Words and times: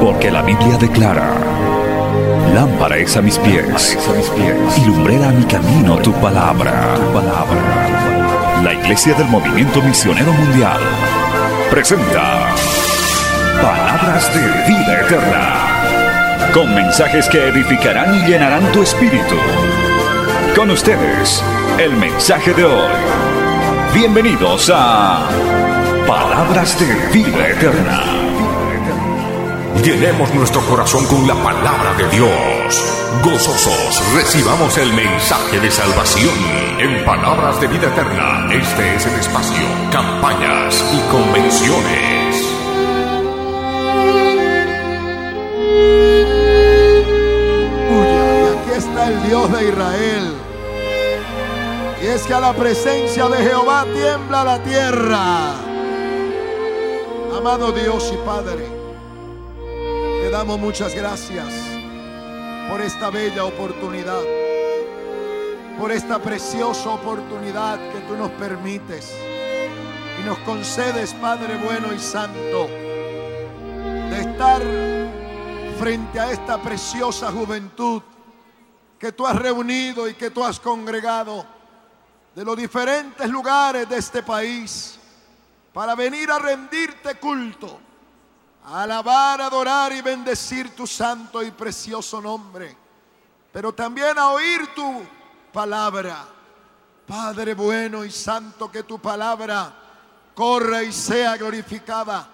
Porque 0.00 0.30
la 0.30 0.42
Biblia 0.42 0.76
declara, 0.78 1.34
lámpara 2.54 2.96
es 2.96 3.16
a 3.16 3.22
mis 3.22 3.38
pies, 3.38 3.98
y 4.76 4.90
mi 5.32 5.44
camino 5.44 5.96
tu 5.98 6.12
palabra. 6.14 6.96
La 8.62 8.74
Iglesia 8.74 9.14
del 9.14 9.28
Movimiento 9.28 9.80
Misionero 9.82 10.32
Mundial 10.32 10.80
presenta 11.70 12.54
Palabras 13.62 14.32
de 14.34 14.40
Vida 14.68 15.00
Eterna, 15.02 16.52
con 16.52 16.74
mensajes 16.74 17.28
que 17.28 17.48
edificarán 17.48 18.14
y 18.14 18.26
llenarán 18.26 18.72
tu 18.72 18.82
espíritu. 18.82 19.36
Con 20.54 20.70
ustedes, 20.70 21.42
el 21.78 21.96
mensaje 21.96 22.52
de 22.52 22.64
hoy. 22.64 22.92
Bienvenidos 23.94 24.70
a 24.74 25.28
Palabras 26.06 26.78
de 26.80 26.94
Vida 27.12 27.48
Eterna. 27.48 28.04
Llenemos 29.82 30.34
nuestro 30.34 30.60
corazón 30.62 31.06
con 31.06 31.26
la 31.26 31.34
palabra 31.34 31.94
de 31.94 32.08
Dios. 32.08 32.84
Gozosos, 33.22 34.14
recibamos 34.14 34.76
el 34.78 34.92
mensaje 34.92 35.60
de 35.60 35.70
salvación. 35.70 36.34
En 36.78 37.04
palabras 37.04 37.60
de 37.60 37.68
vida 37.68 37.86
eterna, 37.86 38.48
este 38.52 38.96
es 38.96 39.06
el 39.06 39.14
espacio, 39.20 39.62
campañas 39.92 40.84
y 40.92 41.00
convenciones. 41.10 42.57
El 49.08 49.22
Dios 49.22 49.50
de 49.50 49.68
Israel. 49.70 50.34
Y 52.02 52.06
es 52.08 52.26
que 52.26 52.34
a 52.34 52.40
la 52.40 52.52
presencia 52.52 53.26
de 53.26 53.38
Jehová 53.38 53.86
tiembla 53.94 54.44
la 54.44 54.62
tierra. 54.62 55.52
Amado 57.34 57.72
Dios 57.72 58.12
y 58.12 58.16
Padre, 58.26 58.66
te 60.20 60.30
damos 60.30 60.58
muchas 60.58 60.94
gracias 60.94 61.54
por 62.68 62.82
esta 62.82 63.08
bella 63.08 63.46
oportunidad, 63.46 64.20
por 65.78 65.90
esta 65.90 66.18
preciosa 66.18 66.90
oportunidad 66.90 67.78
que 67.78 68.00
tú 68.00 68.14
nos 68.14 68.30
permites 68.32 69.10
y 70.20 70.26
nos 70.26 70.36
concedes, 70.40 71.14
Padre 71.14 71.56
bueno 71.64 71.94
y 71.94 71.98
santo, 71.98 72.68
de 74.10 74.20
estar 74.20 74.60
frente 75.78 76.20
a 76.20 76.30
esta 76.30 76.58
preciosa 76.58 77.32
juventud 77.32 78.02
que 78.98 79.12
tú 79.12 79.26
has 79.26 79.36
reunido 79.36 80.08
y 80.08 80.14
que 80.14 80.30
tú 80.30 80.44
has 80.44 80.58
congregado 80.58 81.46
de 82.34 82.44
los 82.44 82.56
diferentes 82.56 83.28
lugares 83.28 83.88
de 83.88 83.96
este 83.96 84.22
país 84.22 84.98
para 85.72 85.94
venir 85.94 86.30
a 86.30 86.38
rendirte 86.38 87.14
culto, 87.16 87.80
a 88.64 88.82
alabar, 88.82 89.40
adorar 89.40 89.92
y 89.92 90.00
bendecir 90.00 90.74
tu 90.74 90.86
santo 90.86 91.42
y 91.42 91.50
precioso 91.50 92.20
nombre, 92.20 92.76
pero 93.52 93.72
también 93.72 94.18
a 94.18 94.30
oír 94.30 94.74
tu 94.74 95.02
palabra. 95.52 96.26
Padre 97.06 97.54
bueno 97.54 98.04
y 98.04 98.10
santo, 98.10 98.70
que 98.70 98.82
tu 98.82 98.98
palabra 98.98 99.72
corra 100.34 100.82
y 100.82 100.92
sea 100.92 101.36
glorificada. 101.36 102.28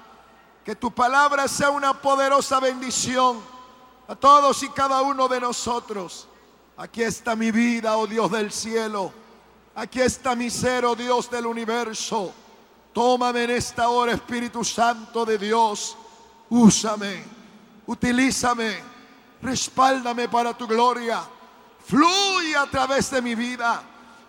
Que 0.65 0.75
tu 0.75 0.91
palabra 0.91 1.47
sea 1.47 1.71
una 1.71 1.95
poderosa 1.95 2.59
bendición 2.59 3.41
a 4.09 4.17
todos 4.17 4.63
y 4.63 4.69
cada 4.71 5.01
uno 5.03 5.29
de 5.29 5.41
nosotros. 5.41 6.27
Aquí 6.77 7.03
está 7.03 7.37
mi 7.37 7.53
vida, 7.53 7.97
oh 7.97 8.07
Dios 8.07 8.31
del 8.31 8.51
cielo. 8.51 9.13
Aquí 9.77 10.01
está 10.01 10.35
mi 10.35 10.51
ser, 10.51 10.85
oh 10.85 10.97
Dios 10.97 11.31
del 11.31 11.47
universo. 11.47 12.35
Tómame 12.93 13.45
en 13.45 13.51
esta 13.51 13.89
hora, 13.89 14.13
Espíritu 14.13 14.65
Santo 14.65 15.25
de 15.25 15.39
Dios. 15.39 15.97
Úsame, 16.51 17.23
utilízame, 17.87 18.79
respáldame 19.41 20.29
para 20.29 20.57
tu 20.57 20.67
gloria. 20.67 21.23
Fluye 21.87 22.57
a 22.57 22.67
través 22.67 23.11
de 23.11 23.23
mi 23.23 23.37
vida. 23.37 23.83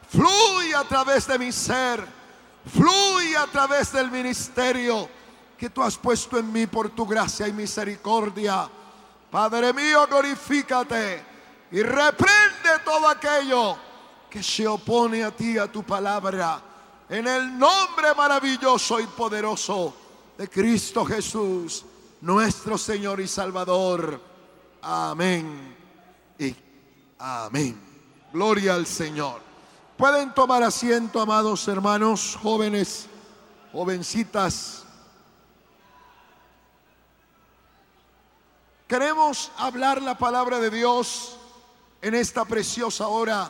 Fluye 0.07 0.75
a 0.75 0.83
través 0.83 1.25
de 1.25 1.39
mi 1.39 1.51
ser. 1.51 2.05
Fluye 2.71 3.37
a 3.37 3.47
través 3.47 3.91
del 3.91 4.11
ministerio 4.11 5.09
que 5.57 5.69
tú 5.69 5.81
has 5.81 5.97
puesto 5.97 6.37
en 6.37 6.51
mí 6.51 6.67
por 6.67 6.89
tu 6.89 7.07
gracia 7.07 7.47
y 7.47 7.53
misericordia. 7.53 8.69
Padre 9.31 9.73
mío, 9.73 10.05
glorifícate 10.07 11.34
y 11.71 11.81
reprende 11.81 12.79
todo 12.83 13.07
aquello 13.07 13.77
que 14.29 14.43
se 14.43 14.67
opone 14.67 15.23
a 15.23 15.31
ti, 15.31 15.57
a 15.57 15.71
tu 15.71 15.83
palabra. 15.83 16.61
En 17.09 17.27
el 17.27 17.57
nombre 17.57 18.13
maravilloso 18.15 18.99
y 18.99 19.07
poderoso 19.07 19.95
de 20.37 20.49
Cristo 20.49 21.05
Jesús, 21.05 21.85
nuestro 22.21 22.77
Señor 22.77 23.19
y 23.19 23.27
Salvador. 23.27 24.21
Amén 24.81 25.75
y 26.37 26.55
amén. 27.19 27.79
Gloria 28.33 28.75
al 28.75 28.85
Señor. 28.85 29.41
Pueden 29.97 30.33
tomar 30.33 30.61
asiento, 30.63 31.21
amados 31.21 31.67
hermanos, 31.67 32.37
jóvenes, 32.41 33.07
jovencitas. 33.71 34.83
Queremos 38.87 39.51
hablar 39.57 40.01
la 40.01 40.17
palabra 40.17 40.59
de 40.59 40.69
Dios 40.69 41.37
en 42.05 42.13
esta 42.13 42.45
preciosa 42.45 43.07
hora 43.07 43.49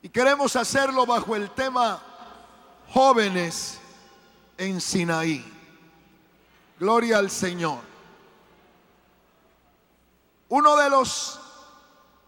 y 0.00 0.08
queremos 0.08 0.56
hacerlo 0.56 1.04
bajo 1.04 1.36
el 1.36 1.50
tema 1.50 2.02
jóvenes 2.88 3.78
en 4.56 4.80
Sinaí. 4.80 5.44
Gloria 6.80 7.18
al 7.18 7.30
Señor. 7.30 7.80
Uno 10.48 10.76
de 10.78 10.88
los 10.88 11.38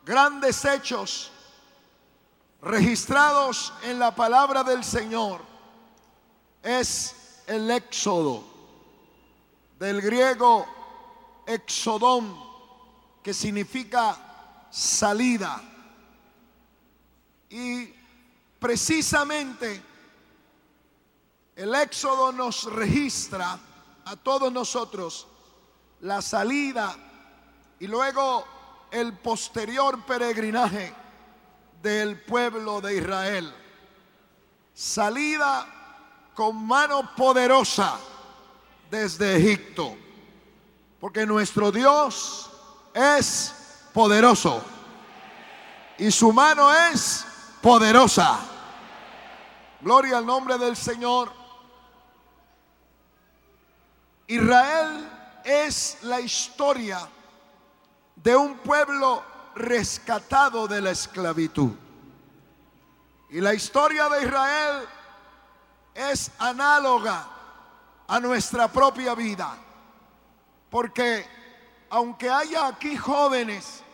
grandes 0.04 0.62
hechos 0.66 1.32
registrados 2.60 3.72
en 3.82 3.98
la 3.98 4.14
palabra 4.14 4.62
del 4.62 4.84
Señor 4.84 5.40
es 6.62 7.42
el 7.46 7.70
éxodo 7.70 8.44
del 9.78 10.02
griego 10.02 10.66
exodón, 11.46 12.38
que 13.22 13.32
significa 13.32 14.25
salida. 14.76 15.62
Y 17.48 17.94
precisamente 18.58 19.82
el 21.56 21.74
éxodo 21.74 22.30
nos 22.30 22.64
registra 22.64 23.58
a 24.04 24.16
todos 24.16 24.52
nosotros 24.52 25.26
la 26.00 26.20
salida 26.20 26.94
y 27.80 27.86
luego 27.86 28.44
el 28.90 29.14
posterior 29.14 30.04
peregrinaje 30.04 30.92
del 31.80 32.20
pueblo 32.20 32.82
de 32.82 32.98
Israel. 32.98 33.54
Salida 34.74 36.32
con 36.34 36.66
mano 36.66 37.14
poderosa 37.16 37.98
desde 38.90 39.36
Egipto. 39.36 39.96
Porque 41.00 41.24
nuestro 41.24 41.72
Dios 41.72 42.50
es 42.92 43.65
poderoso. 43.96 44.62
Y 45.96 46.10
su 46.10 46.30
mano 46.30 46.70
es 46.70 47.24
poderosa. 47.62 48.38
Gloria 49.80 50.18
al 50.18 50.26
nombre 50.26 50.58
del 50.58 50.76
Señor. 50.76 51.32
Israel 54.26 55.08
es 55.42 55.96
la 56.02 56.20
historia 56.20 57.08
de 58.16 58.36
un 58.36 58.58
pueblo 58.58 59.22
rescatado 59.54 60.68
de 60.68 60.82
la 60.82 60.90
esclavitud. 60.90 61.72
Y 63.30 63.40
la 63.40 63.54
historia 63.54 64.10
de 64.10 64.24
Israel 64.24 64.86
es 65.94 66.30
análoga 66.38 67.26
a 68.06 68.20
nuestra 68.20 68.68
propia 68.68 69.14
vida. 69.14 69.56
Porque 70.68 71.26
aunque 71.88 72.28
haya 72.28 72.66
aquí 72.66 72.94
jóvenes 72.94 73.84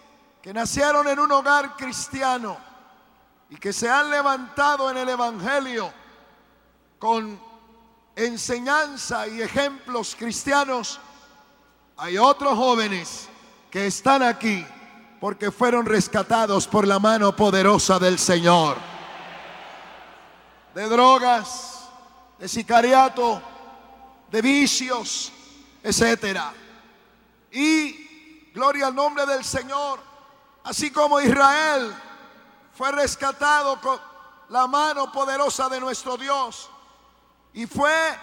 que 0.42 0.52
nacieron 0.52 1.06
en 1.06 1.20
un 1.20 1.30
hogar 1.30 1.76
cristiano 1.76 2.58
y 3.48 3.56
que 3.56 3.72
se 3.72 3.88
han 3.88 4.10
levantado 4.10 4.90
en 4.90 4.96
el 4.96 5.08
Evangelio 5.08 5.92
con 6.98 7.40
enseñanza 8.16 9.28
y 9.28 9.40
ejemplos 9.40 10.16
cristianos, 10.18 10.98
hay 11.96 12.18
otros 12.18 12.56
jóvenes 12.56 13.28
que 13.70 13.86
están 13.86 14.22
aquí 14.22 14.66
porque 15.20 15.52
fueron 15.52 15.86
rescatados 15.86 16.66
por 16.66 16.86
la 16.88 16.98
mano 16.98 17.36
poderosa 17.36 18.00
del 18.00 18.18
Señor. 18.18 18.76
De 20.74 20.88
drogas, 20.88 21.88
de 22.40 22.48
sicariato, 22.48 23.40
de 24.28 24.42
vicios, 24.42 25.30
etcétera. 25.82 26.52
Y 27.52 28.50
gloria 28.52 28.88
al 28.88 28.94
nombre 28.94 29.24
del 29.26 29.44
Señor, 29.44 30.11
así 30.64 30.90
como 30.90 31.20
Israel 31.20 31.94
fue 32.74 32.92
rescatado 32.92 33.80
con 33.80 34.00
la 34.48 34.66
mano 34.66 35.10
poderosa 35.10 35.68
de 35.68 35.80
nuestro 35.80 36.16
Dios 36.16 36.70
y 37.52 37.66
fue 37.66 38.18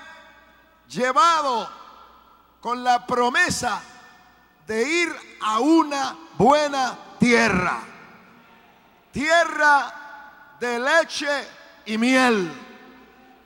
llevado 0.88 1.70
con 2.62 2.84
la 2.84 3.06
promesa 3.06 3.82
de 4.68 4.84
ir 4.84 5.16
a 5.42 5.60
una 5.60 6.16
buena 6.38 6.98
tierra, 7.20 7.82
tierra 9.12 10.56
de 10.60 10.80
leche 10.80 11.48
y 11.86 11.98
miel, 11.98 12.52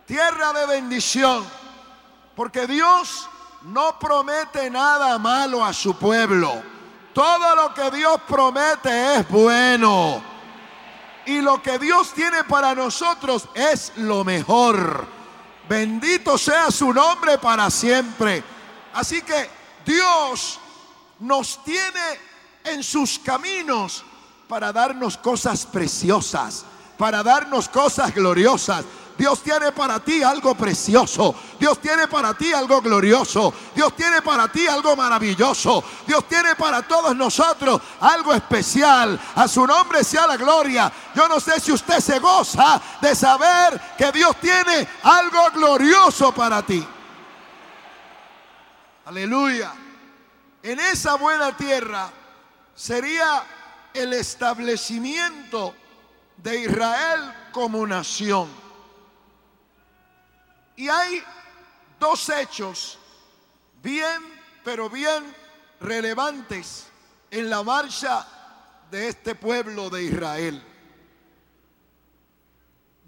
tierra 0.06 0.52
de 0.54 0.66
bendición, 0.66 1.46
porque 2.36 2.68
Dios 2.68 3.30
no 3.64 3.98
promete 4.00 4.70
nada 4.70 5.18
malo 5.18 5.64
a 5.64 5.72
su 5.72 5.98
pueblo. 5.98 6.62
Todo 7.14 7.56
lo 7.56 7.74
que 7.74 7.92
Dios 7.92 8.20
promete 8.28 9.16
es 9.16 9.30
bueno. 9.30 10.22
Y 11.26 11.42
lo 11.42 11.62
que 11.62 11.80
Dios 11.80 12.12
tiene 12.14 12.44
para 12.44 12.76
nosotros 12.76 13.48
es 13.54 13.94
lo 13.98 14.24
mejor. 14.24 15.08
Bendito 15.70 16.38
sea 16.38 16.70
su 16.72 16.92
nombre 16.92 17.38
para 17.38 17.70
siempre. 17.70 18.44
Así 18.94 19.22
que 19.22 19.50
Dios 19.86 20.60
nos 21.20 21.64
tiene 21.64 22.20
en 22.64 22.84
sus 22.84 23.20
caminos 23.20 24.04
para 24.48 24.74
darnos 24.74 25.18
cosas 25.18 25.66
preciosas, 25.66 26.66
para 26.98 27.24
darnos 27.24 27.70
cosas 27.70 28.14
gloriosas. 28.14 28.84
Dios 29.24 29.42
tiene 29.42 29.72
para 29.72 30.02
ti 30.02 30.22
algo 30.22 30.54
precioso. 30.54 31.34
Dios 31.58 31.80
tiene 31.80 32.10
para 32.10 32.34
ti 32.34 32.52
algo 32.52 32.82
glorioso. 32.82 33.54
Dios 33.74 33.96
tiene 33.96 34.22
para 34.22 34.52
ti 34.52 34.68
algo 34.68 34.98
maravilloso. 34.98 35.82
Dios 36.06 36.28
tiene 36.28 36.58
para 36.58 36.82
todos 36.82 37.16
nosotros 37.16 37.82
algo 38.02 38.34
especial. 38.34 39.18
A 39.36 39.48
su 39.48 39.66
nombre 39.66 40.04
sea 40.04 40.28
la 40.28 40.36
gloria. 40.36 40.92
Yo 41.16 41.30
no 41.30 41.40
sé 41.40 41.58
si 41.62 41.72
usted 41.72 42.02
se 42.02 42.20
goza 42.20 42.82
de 43.00 43.16
saber 43.16 43.80
que 43.98 44.12
Dios 44.12 44.36
tiene 44.42 44.86
algo 45.04 45.52
glorioso 45.52 46.34
para 46.34 46.62
ti. 46.62 46.86
Aleluya. 49.06 49.74
En 50.62 50.82
esa 50.82 51.16
buena 51.16 51.56
tierra 51.56 52.10
sería 52.76 53.42
el 53.94 54.12
establecimiento 54.12 55.74
de 56.36 56.64
Israel 56.64 57.34
como 57.54 57.88
nación. 57.88 58.63
Y 60.76 60.90
hay 60.90 61.24
dos 62.00 62.30
hechos 62.30 62.98
bien, 63.82 64.22
pero 64.64 64.90
bien 64.90 65.24
relevantes 65.80 66.88
en 67.30 67.50
la 67.50 67.64
marcha 67.64 68.28
de 68.90 69.10
este 69.10 69.36
pueblo 69.36 69.90
de 69.90 70.04
Israel. 70.04 70.64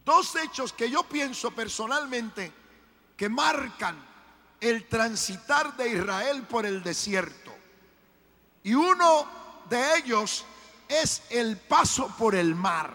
Dos 0.03 0.35
hechos 0.35 0.73
que 0.73 0.89
yo 0.89 1.03
pienso 1.03 1.51
personalmente 1.51 2.51
que 3.17 3.29
marcan 3.29 3.97
el 4.59 4.87
transitar 4.87 5.75
de 5.75 5.89
Israel 5.89 6.43
por 6.43 6.65
el 6.65 6.83
desierto. 6.83 7.53
Y 8.63 8.73
uno 8.73 9.27
de 9.69 9.97
ellos 9.97 10.45
es 10.87 11.23
el 11.29 11.57
paso 11.57 12.07
por 12.17 12.35
el 12.35 12.55
mar. 12.55 12.93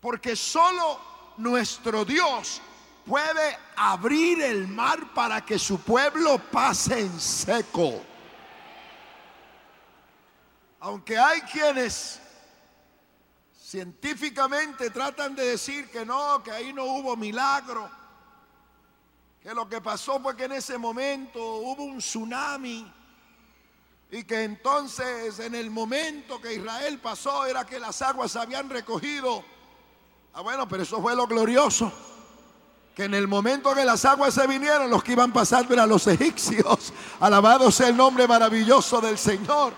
Porque 0.00 0.34
solo 0.34 1.11
nuestro 1.36 2.04
Dios 2.04 2.60
puede 3.04 3.58
abrir 3.76 4.40
el 4.42 4.68
mar 4.68 5.12
para 5.14 5.44
que 5.44 5.58
su 5.58 5.80
pueblo 5.80 6.38
pase 6.38 7.00
en 7.00 7.20
seco. 7.20 8.02
Aunque 10.80 11.18
hay 11.18 11.40
quienes 11.42 12.20
científicamente 13.54 14.90
tratan 14.90 15.34
de 15.34 15.46
decir 15.46 15.90
que 15.90 16.04
no, 16.04 16.42
que 16.42 16.50
ahí 16.50 16.72
no 16.72 16.84
hubo 16.84 17.16
milagro, 17.16 17.90
que 19.42 19.54
lo 19.54 19.68
que 19.68 19.80
pasó 19.80 20.20
fue 20.20 20.36
que 20.36 20.44
en 20.44 20.52
ese 20.52 20.78
momento 20.78 21.40
hubo 21.42 21.84
un 21.84 21.98
tsunami 21.98 22.92
y 24.10 24.24
que 24.24 24.44
entonces 24.44 25.38
en 25.38 25.54
el 25.54 25.70
momento 25.70 26.40
que 26.40 26.54
Israel 26.54 26.98
pasó 26.98 27.46
era 27.46 27.64
que 27.64 27.78
las 27.78 28.02
aguas 28.02 28.32
se 28.32 28.38
habían 28.38 28.68
recogido 28.68 29.42
Ah, 30.34 30.40
bueno, 30.40 30.66
pero 30.66 30.82
eso 30.82 31.00
fue 31.00 31.14
lo 31.14 31.26
glorioso. 31.26 31.92
Que 32.94 33.04
en 33.04 33.14
el 33.14 33.28
momento 33.28 33.74
que 33.74 33.84
las 33.84 34.04
aguas 34.04 34.34
se 34.34 34.46
vinieron, 34.46 34.90
los 34.90 35.02
que 35.02 35.12
iban 35.12 35.32
pasando 35.32 35.74
eran 35.74 35.88
los 35.88 36.06
egipcios. 36.06 36.92
Alabado 37.20 37.70
sea 37.70 37.88
el 37.88 37.96
nombre 37.96 38.26
maravilloso 38.26 39.00
del 39.00 39.18
Señor. 39.18 39.72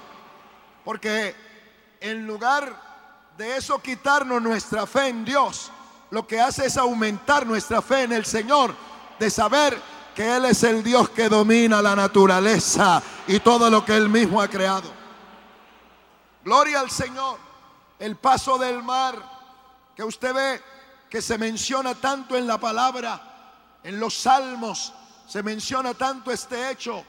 Porque 0.84 1.34
en 2.00 2.26
lugar 2.26 2.80
de 3.36 3.56
eso 3.56 3.80
quitarnos 3.80 4.40
nuestra 4.40 4.86
fe 4.86 5.08
en 5.08 5.24
Dios, 5.24 5.70
lo 6.10 6.26
que 6.26 6.40
hace 6.40 6.66
es 6.66 6.76
aumentar 6.76 7.46
nuestra 7.46 7.82
fe 7.82 8.02
en 8.02 8.12
el 8.12 8.24
Señor, 8.24 8.74
de 9.18 9.30
saber 9.30 9.80
que 10.14 10.36
Él 10.36 10.44
es 10.44 10.62
el 10.62 10.84
Dios 10.84 11.10
que 11.10 11.28
domina 11.28 11.82
la 11.82 11.96
naturaleza 11.96 13.02
y 13.26 13.40
todo 13.40 13.68
lo 13.70 13.84
que 13.84 13.96
Él 13.96 14.08
mismo 14.08 14.40
ha 14.40 14.46
creado. 14.46 14.88
Gloria 16.44 16.80
al 16.80 16.90
Señor. 16.90 17.38
El 17.98 18.16
paso 18.16 18.58
del 18.58 18.82
mar 18.82 19.33
que 19.94 20.02
usted 20.02 20.34
ve 20.34 20.62
que 21.08 21.22
se 21.22 21.38
menciona 21.38 21.94
tanto 21.94 22.36
en 22.36 22.46
la 22.46 22.58
palabra, 22.58 23.78
en 23.82 24.00
los 24.00 24.14
salmos, 24.14 24.92
se 25.28 25.42
menciona 25.42 25.94
tanto 25.94 26.30
este 26.30 26.70
hecho, 26.70 27.04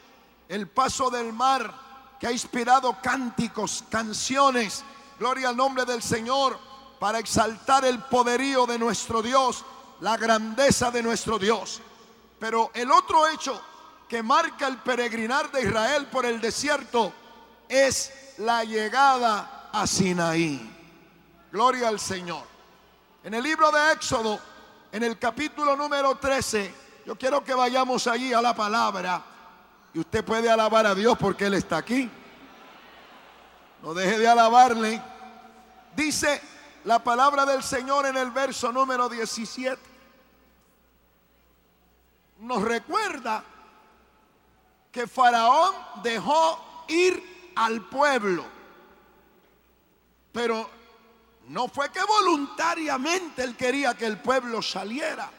el 0.48 0.68
paso 0.68 1.10
del 1.10 1.34
mar 1.34 1.74
que 2.20 2.28
ha 2.28 2.32
inspirado 2.32 2.98
cánticos, 3.02 3.84
canciones, 3.90 4.84
gloria 5.20 5.50
al 5.50 5.58
nombre 5.58 5.86
del 5.86 6.02
Señor, 6.02 6.60
para 7.00 7.20
exaltar 7.20 7.84
el 7.86 8.00
poderío 8.00 8.66
de 8.66 8.80
nuestro 8.80 9.22
Dios, 9.22 9.66
la 10.02 10.18
grandeza 10.18 10.92
de 10.92 11.04
nuestro 11.04 11.40
Dios. 11.40 11.82
Pero 12.40 12.72
el 12.74 12.92
otro 12.92 13.28
hecho 13.28 13.60
que 14.08 14.22
marca 14.22 14.68
el 14.68 14.78
peregrinar 14.78 15.52
de 15.52 15.64
Israel 15.64 16.08
por 16.08 16.26
el 16.26 16.40
desierto 16.40 17.12
es 17.68 18.12
la 18.38 18.64
llegada 18.64 19.70
a 19.74 19.88
Sinaí. 19.88 20.72
Gloria 21.52 21.88
al 21.88 22.00
Señor. 22.00 22.55
En 23.26 23.34
el 23.34 23.42
libro 23.42 23.72
de 23.72 23.92
Éxodo, 23.92 24.40
en 24.92 25.02
el 25.02 25.18
capítulo 25.18 25.76
número 25.76 26.16
13, 26.16 26.72
yo 27.08 27.16
quiero 27.18 27.44
que 27.44 27.56
vayamos 27.56 28.06
allí 28.06 28.32
a 28.32 28.40
la 28.40 28.56
palabra 28.56 29.20
y 29.96 29.98
usted 29.98 30.24
puede 30.24 30.48
alabar 30.48 30.86
a 30.86 30.94
Dios 30.94 31.18
porque 31.18 31.48
Él 31.48 31.56
está 31.56 31.78
aquí. 31.78 32.08
No 33.82 33.96
deje 33.96 34.20
de 34.20 34.28
alabarle. 34.28 35.02
Dice 35.96 36.40
la 36.84 37.04
palabra 37.04 37.48
del 37.48 37.64
Señor 37.64 38.06
en 38.06 38.16
el 38.16 38.30
verso 38.30 38.72
número 38.72 39.10
17. 39.10 39.82
Nos 42.42 42.62
recuerda 42.62 43.44
que 44.92 45.08
Faraón 45.08 45.74
dejó 46.04 46.86
ir 46.90 47.52
al 47.56 47.82
pueblo, 47.90 48.46
pero 50.32 50.85
no 51.48 51.68
fue 51.68 51.90
que 51.92 52.02
voluntariamente 52.04 53.44
él 53.44 53.56
quería 53.56 53.94
que 53.94 54.06
el 54.06 54.20
pueblo 54.20 54.62
saliera. 54.62 55.30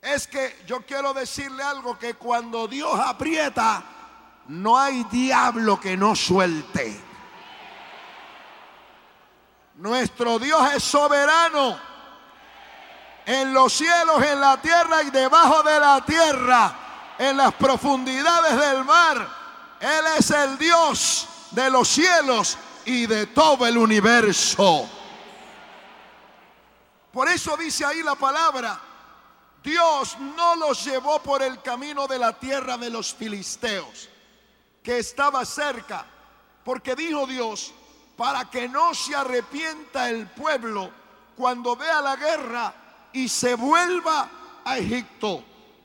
Es 0.00 0.26
que 0.26 0.62
yo 0.66 0.86
quiero 0.86 1.12
decirle 1.12 1.62
algo 1.62 1.98
que 1.98 2.14
cuando 2.14 2.66
Dios 2.66 2.98
aprieta, 2.98 3.82
no 4.48 4.78
hay 4.78 5.04
diablo 5.04 5.78
que 5.78 5.96
no 5.96 6.16
suelte. 6.16 6.98
Nuestro 9.76 10.38
Dios 10.38 10.74
es 10.74 10.82
soberano 10.82 11.78
en 13.26 13.52
los 13.52 13.72
cielos, 13.72 14.22
en 14.24 14.40
la 14.40 14.60
tierra 14.60 15.02
y 15.02 15.10
debajo 15.10 15.62
de 15.62 15.78
la 15.78 16.04
tierra, 16.04 16.74
en 17.18 17.36
las 17.36 17.52
profundidades 17.54 18.58
del 18.58 18.84
mar. 18.84 19.28
Él 19.78 20.04
es 20.18 20.30
el 20.30 20.56
Dios 20.56 21.28
de 21.50 21.70
los 21.70 21.86
cielos 21.86 22.56
y 22.90 23.06
de 23.06 23.26
todo 23.26 23.66
el 23.66 23.78
universo. 23.78 24.88
Por 27.12 27.28
eso 27.28 27.56
dice 27.56 27.84
ahí 27.84 28.02
la 28.02 28.16
palabra, 28.16 28.80
Dios 29.62 30.18
no 30.18 30.56
los 30.56 30.84
llevó 30.84 31.22
por 31.22 31.40
el 31.42 31.62
camino 31.62 32.08
de 32.08 32.18
la 32.18 32.32
tierra 32.32 32.76
de 32.76 32.90
los 32.90 33.14
filisteos, 33.14 34.08
que 34.82 34.98
estaba 34.98 35.44
cerca, 35.44 36.04
porque 36.64 36.96
dijo 36.96 37.28
Dios, 37.28 37.72
para 38.16 38.50
que 38.50 38.68
no 38.68 38.92
se 38.92 39.14
arrepienta 39.14 40.10
el 40.10 40.26
pueblo 40.26 40.90
cuando 41.36 41.76
vea 41.76 42.00
la 42.00 42.16
guerra 42.16 42.74
y 43.12 43.28
se 43.28 43.54
vuelva 43.54 44.28
a 44.64 44.78
Egipto. 44.78 45.44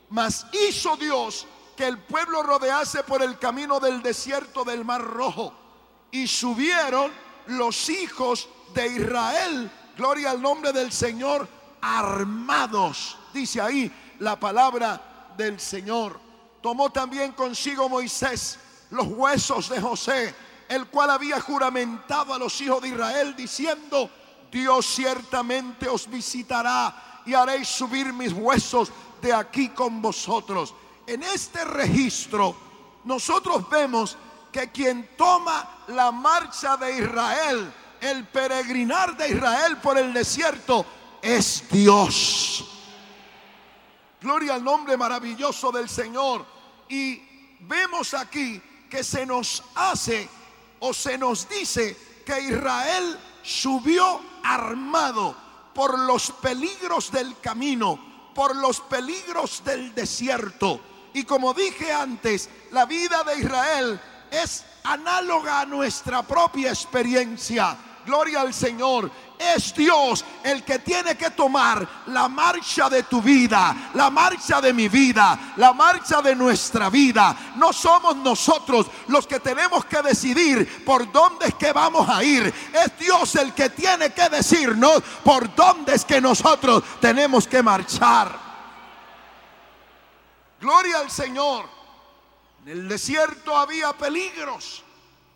Mas 0.10 0.48
hizo 0.52 0.98
Dios 0.98 1.46
que 1.78 1.86
el 1.86 2.00
pueblo 2.00 2.42
rodease 2.42 3.04
por 3.04 3.22
el 3.22 3.38
camino 3.38 3.80
del 3.80 4.02
desierto 4.02 4.64
del 4.64 4.84
Mar 4.84 5.02
Rojo 5.02 5.65
y 6.12 6.28
subieron 6.28 7.12
los 7.48 7.90
hijos 7.90 8.50
de 8.74 8.88
Israel, 8.88 9.72
gloria 9.98 10.32
al 10.32 10.42
nombre 10.42 10.72
del 10.72 10.92
Señor, 10.92 11.48
armados, 11.82 13.18
dice 13.34 13.62
ahí 13.62 13.92
la 14.20 14.40
palabra 14.40 15.34
del 15.38 15.60
Señor. 15.60 16.20
Tomó 16.62 16.92
también 16.92 17.34
consigo 17.34 17.88
Moisés 17.88 18.60
los 18.90 19.08
huesos 19.08 19.70
de 19.70 19.80
José, 19.80 20.34
el 20.68 20.88
cual 20.88 21.12
había 21.12 21.40
juramentado 21.40 22.34
a 22.34 22.40
los 22.40 22.60
hijos 22.62 22.82
de 22.82 22.90
Israel 22.90 23.36
diciendo, 23.36 24.10
Dios 24.52 24.86
ciertamente 24.86 25.88
os 25.88 26.10
visitará 26.10 27.22
y 27.26 27.34
haréis 27.34 27.68
subir 27.68 28.14
mis 28.14 28.34
huesos 28.34 28.92
de 29.22 29.34
aquí 29.34 29.70
con 29.70 30.02
vosotros. 30.02 30.74
En 31.06 31.22
este 31.24 31.64
registro 31.66 32.56
nosotros 33.04 33.70
vemos 33.70 34.18
que 34.56 34.72
quien 34.72 35.10
toma 35.18 35.84
la 35.88 36.14
marcha 36.14 36.78
de 36.78 37.00
Israel, 37.00 37.74
el 38.00 38.26
peregrinar 38.28 39.18
de 39.18 39.32
Israel 39.32 39.76
por 39.84 39.98
el 39.98 40.14
desierto, 40.14 40.86
es 41.22 41.68
Dios. 41.70 42.64
Gloria 44.22 44.54
al 44.54 44.64
nombre 44.64 44.96
maravilloso 44.96 45.74
del 45.74 45.90
Señor. 45.90 46.46
Y 46.88 47.22
vemos 47.60 48.14
aquí 48.14 48.62
que 48.90 49.04
se 49.04 49.26
nos 49.26 49.62
hace 49.76 50.30
o 50.80 50.94
se 50.94 51.18
nos 51.18 51.50
dice 51.50 52.24
que 52.26 52.40
Israel 52.40 53.20
subió 53.44 54.22
armado 54.42 55.36
por 55.74 56.00
los 56.00 56.32
peligros 56.32 57.12
del 57.12 57.38
camino, 57.42 58.32
por 58.34 58.56
los 58.56 58.80
peligros 58.80 59.62
del 59.66 59.94
desierto. 59.94 60.80
Y 61.14 61.26
como 61.26 61.54
dije 61.54 61.92
antes, 61.92 62.50
la 62.72 62.86
vida 62.86 63.22
de 63.26 63.40
Israel 63.40 64.02
es 64.44 64.64
análoga 64.84 65.62
a 65.62 65.66
nuestra 65.66 66.22
propia 66.24 66.70
experiencia. 66.70 67.78
Gloria 68.06 68.42
al 68.42 68.54
Señor. 68.54 69.10
Es 69.38 69.74
Dios 69.76 70.24
el 70.44 70.64
que 70.64 70.80
tiene 70.80 71.18
que 71.18 71.32
tomar 71.32 71.86
la 72.08 72.30
marcha 72.30 72.88
de 72.88 73.04
tu 73.04 73.22
vida, 73.22 73.92
la 73.94 74.10
marcha 74.10 74.62
de 74.62 74.72
mi 74.72 74.88
vida, 74.88 75.54
la 75.58 75.74
marcha 75.74 76.22
de 76.22 76.36
nuestra 76.36 76.90
vida. 76.90 77.36
No 77.56 77.74
somos 77.74 78.16
nosotros 78.16 78.88
los 79.08 79.28
que 79.28 79.42
tenemos 79.42 79.86
que 79.86 80.02
decidir 80.02 80.86
por 80.86 81.12
dónde 81.12 81.48
es 81.48 81.56
que 81.56 81.74
vamos 81.74 82.08
a 82.08 82.24
ir. 82.24 82.54
Es 82.74 82.98
Dios 82.98 83.36
el 83.36 83.54
que 83.54 83.72
tiene 83.72 84.14
que 84.14 84.30
decirnos 84.30 85.02
por 85.24 85.54
dónde 85.54 85.96
es 85.96 86.06
que 86.06 86.22
nosotros 86.22 86.84
tenemos 87.02 87.46
que 87.48 87.62
marchar. 87.62 88.40
Gloria 90.62 91.00
al 91.00 91.12
Señor. 91.12 91.75
En 92.66 92.72
el 92.72 92.90
desierto 92.90 93.56
había 93.56 93.94
peligros, 93.94 94.82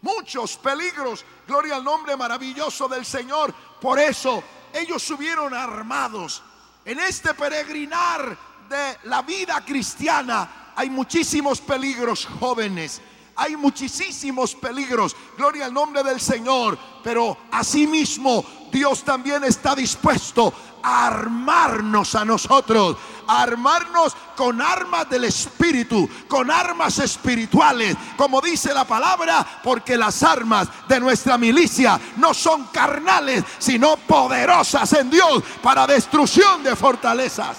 muchos 0.02 0.58
peligros. 0.58 1.24
Gloria 1.48 1.76
al 1.76 1.84
nombre 1.84 2.18
maravilloso 2.18 2.88
del 2.88 3.06
Señor. 3.06 3.54
Por 3.80 4.00
eso 4.00 4.44
ellos 4.74 5.04
subieron 5.04 5.54
armados. 5.54 6.42
En 6.84 7.00
este 7.00 7.36
peregrinar 7.36 8.36
de 8.68 8.98
la 9.04 9.22
vida 9.22 9.64
cristiana 9.64 10.74
hay 10.76 10.90
muchísimos 10.90 11.62
peligros 11.62 12.28
jóvenes. 12.40 13.00
Hay 13.36 13.56
muchísimos 13.56 14.56
peligros. 14.56 15.16
Gloria 15.38 15.66
al 15.66 15.74
nombre 15.74 16.02
del 16.02 16.20
Señor. 16.20 16.80
Pero 17.04 17.38
asimismo 17.52 18.44
Dios 18.72 19.04
también 19.04 19.44
está 19.44 19.76
dispuesto 19.76 20.52
armarnos 20.84 22.16
a 22.16 22.26
nosotros, 22.26 22.98
armarnos 23.28 24.16
con 24.36 24.62
armas 24.62 25.10
del 25.10 25.26
Espíritu, 25.26 26.10
con 26.28 26.50
armas 26.50 27.00
espirituales, 27.00 27.96
como 28.18 28.42
dice 28.42 28.74
la 28.74 28.86
palabra, 28.86 29.46
porque 29.64 29.98
las 29.98 30.24
armas 30.24 30.68
de 30.88 31.00
nuestra 31.00 31.38
milicia 31.38 32.00
no 32.18 32.34
son 32.34 32.66
carnales, 32.68 33.44
sino 33.58 33.98
poderosas 33.98 34.92
en 34.94 35.10
Dios 35.10 35.44
para 35.62 35.88
destrucción 35.88 36.64
de 36.64 36.76
fortalezas. 36.76 37.58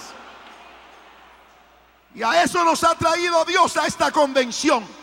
Y 2.13 2.23
a 2.23 2.43
eso 2.43 2.63
nos 2.63 2.83
ha 2.83 2.95
traído 2.95 3.45
Dios 3.45 3.77
a 3.77 3.87
esta 3.87 4.11
convención 4.11 5.00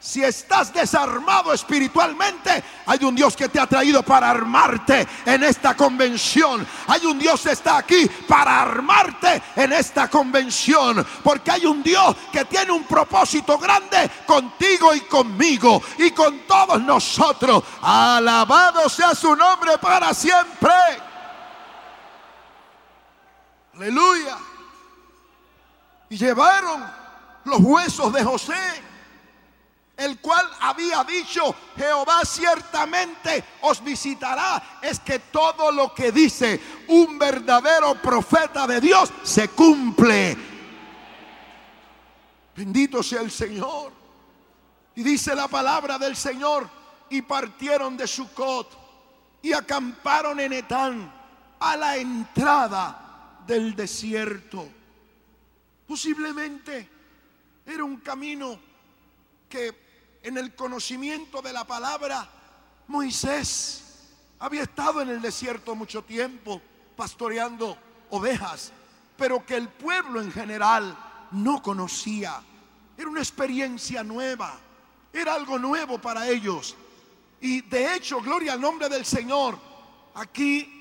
si 0.00 0.24
estás 0.24 0.72
desarmado 0.72 1.52
espiritualmente, 1.52 2.64
hay 2.86 3.04
un 3.04 3.14
Dios 3.14 3.36
que 3.36 3.50
te 3.50 3.60
ha 3.60 3.66
traído 3.66 4.02
para 4.02 4.30
armarte 4.30 5.06
en 5.26 5.44
esta 5.44 5.76
convención. 5.76 6.66
Hay 6.86 7.04
un 7.04 7.18
Dios 7.18 7.42
que 7.42 7.52
está 7.52 7.76
aquí 7.76 8.10
para 8.26 8.62
armarte 8.62 9.42
en 9.56 9.74
esta 9.74 10.08
convención. 10.08 11.06
Porque 11.22 11.50
hay 11.50 11.66
un 11.66 11.82
Dios 11.82 12.16
que 12.32 12.46
tiene 12.46 12.72
un 12.72 12.84
propósito 12.84 13.58
grande 13.58 14.10
contigo 14.26 14.94
y 14.94 15.00
conmigo 15.02 15.82
y 15.98 16.12
con 16.12 16.40
todos 16.46 16.80
nosotros. 16.80 17.62
Alabado 17.82 18.88
sea 18.88 19.14
su 19.14 19.36
nombre 19.36 19.76
para 19.76 20.14
siempre. 20.14 20.72
Aleluya. 23.74 24.38
Y 26.08 26.16
llevaron 26.16 26.90
los 27.44 27.60
huesos 27.60 28.10
de 28.14 28.24
José 28.24 28.89
el 30.00 30.18
cual 30.18 30.48
había 30.60 31.04
dicho, 31.04 31.54
Jehová 31.76 32.22
ciertamente 32.24 33.44
os 33.60 33.84
visitará, 33.84 34.80
es 34.80 34.98
que 35.00 35.18
todo 35.18 35.70
lo 35.70 35.94
que 35.94 36.10
dice 36.10 36.58
un 36.88 37.18
verdadero 37.18 37.94
profeta 38.00 38.66
de 38.66 38.80
Dios 38.80 39.12
se 39.22 39.48
cumple. 39.48 40.36
Bendito 42.56 43.02
sea 43.02 43.20
el 43.20 43.30
Señor. 43.30 43.92
Y 44.94 45.02
dice 45.02 45.34
la 45.34 45.48
palabra 45.48 45.98
del 45.98 46.16
Señor, 46.16 46.68
y 47.10 47.20
partieron 47.20 47.96
de 47.96 48.06
Sucot 48.06 48.78
y 49.42 49.52
acamparon 49.52 50.40
en 50.40 50.54
Etán 50.54 51.12
a 51.58 51.76
la 51.76 51.96
entrada 51.98 53.42
del 53.46 53.76
desierto. 53.76 54.66
Posiblemente 55.86 56.88
era 57.66 57.84
un 57.84 57.96
camino 57.98 58.58
que 59.48 59.89
en 60.22 60.36
el 60.38 60.54
conocimiento 60.54 61.40
de 61.42 61.52
la 61.52 61.66
palabra, 61.66 62.28
Moisés 62.88 63.84
había 64.38 64.62
estado 64.62 65.00
en 65.00 65.08
el 65.08 65.22
desierto 65.22 65.74
mucho 65.74 66.02
tiempo 66.02 66.60
pastoreando 66.96 67.76
ovejas, 68.10 68.72
pero 69.16 69.44
que 69.44 69.56
el 69.56 69.68
pueblo 69.68 70.20
en 70.20 70.32
general 70.32 70.96
no 71.30 71.62
conocía. 71.62 72.42
Era 72.96 73.08
una 73.08 73.20
experiencia 73.20 74.02
nueva, 74.02 74.58
era 75.12 75.34
algo 75.34 75.58
nuevo 75.58 75.98
para 75.98 76.28
ellos. 76.28 76.76
Y 77.40 77.62
de 77.62 77.94
hecho, 77.94 78.20
gloria 78.20 78.52
al 78.52 78.60
nombre 78.60 78.88
del 78.88 79.06
Señor, 79.06 79.58
aquí 80.14 80.76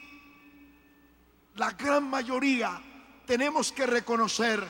la 1.55 1.71
gran 1.71 2.09
mayoría 2.09 2.81
tenemos 3.25 3.71
que 3.71 3.85
reconocer 3.85 4.65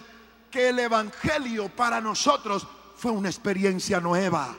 que 0.52 0.70
el 0.70 0.80
Evangelio 0.80 1.70
para 1.70 2.02
nosotros 2.02 2.68
fue 3.00 3.12
una 3.12 3.30
experiencia 3.30 4.02
nueva. 4.02 4.56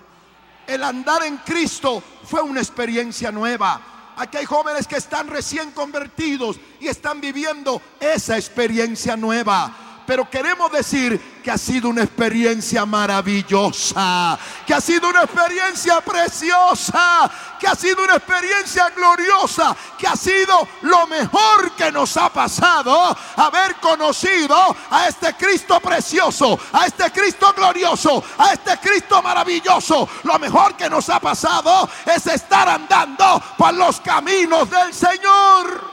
El 0.67 0.83
andar 0.83 1.23
en 1.25 1.37
Cristo 1.39 2.03
fue 2.25 2.41
una 2.41 2.61
experiencia 2.61 3.31
nueva. 3.31 4.15
Aquí 4.17 4.39
hay 4.39 4.47
jóvenes 4.47 4.87
que 4.87 4.97
están 4.97 5.29
recién 5.29 5.73
convertidos 5.73 6.59
y 6.81 6.89
están 6.89 7.21
viviendo 7.21 7.83
esa 8.01 8.37
experiencia 8.37 9.17
nueva 9.17 9.90
pero 10.07 10.29
queremos 10.29 10.71
decir 10.73 11.41
que 11.43 11.51
ha 11.51 11.59
sido 11.59 11.89
una 11.89 12.03
experiencia 12.03 12.85
maravillosa, 12.85 14.39
que 14.67 14.75
ha 14.75 14.81
sido 14.81 15.09
una 15.09 15.23
experiencia 15.23 16.01
preciosa, 16.01 17.31
que 17.59 17.67
ha 17.67 17.75
sido 17.75 18.05
una 18.05 18.17
experiencia 18.17 18.91
gloriosa, 18.91 19.77
que 19.99 20.07
ha 20.07 20.17
sido 20.17 20.69
lo 20.83 21.07
mejor 21.07 21.73
que 21.73 21.91
nos 21.93 22.17
ha 22.17 22.29
pasado 22.31 23.17
haber 23.37 23.77
conocido 23.77 24.77
a 24.91 25.09
este 25.09 25.35
Cristo 25.35 25.81
precioso, 25.81 26.59
a 26.73 26.87
este 26.87 27.11
Cristo 27.11 27.53
glorioso, 27.57 28.23
a 28.39 28.53
este 28.53 28.79
Cristo 28.79 29.23
maravilloso. 29.23 30.09
Lo 30.25 30.39
mejor 30.39 30.77
que 30.77 30.91
nos 30.91 31.09
ha 31.09 31.21
pasado 31.21 31.89
es 32.07 32.27
estar 32.27 32.69
andando 32.69 33.43
por 33.57 33.75
los 33.75 34.01
caminos 34.01 34.69
del 34.71 34.93
Señor. 34.93 35.91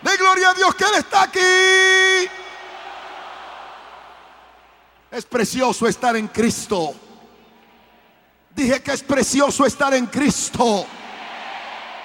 De 0.00 0.16
gloria 0.16 0.50
a 0.50 0.54
Dios 0.54 0.74
que 0.74 0.84
Él 0.84 0.94
está 0.96 1.22
aquí. 1.22 2.37
Es 5.10 5.24
precioso 5.24 5.86
estar 5.86 6.16
en 6.16 6.28
Cristo. 6.28 6.94
Dije 8.54 8.82
que 8.82 8.92
es 8.92 9.02
precioso 9.02 9.64
estar 9.64 9.94
en 9.94 10.06
Cristo. 10.06 10.86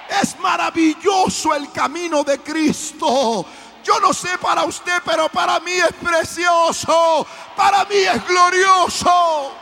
Es 0.08 0.38
maravilloso 0.38 1.54
el 1.54 1.70
camino 1.70 2.24
de 2.24 2.38
Cristo. 2.38 3.44
Yo 3.82 4.00
no 4.00 4.14
sé 4.14 4.38
para 4.38 4.64
usted, 4.64 5.02
pero 5.04 5.28
para 5.28 5.60
mí 5.60 5.72
es 5.72 5.92
precioso. 5.92 7.26
Para 7.54 7.84
mí 7.84 7.96
es 7.96 8.26
glorioso. 8.26 9.52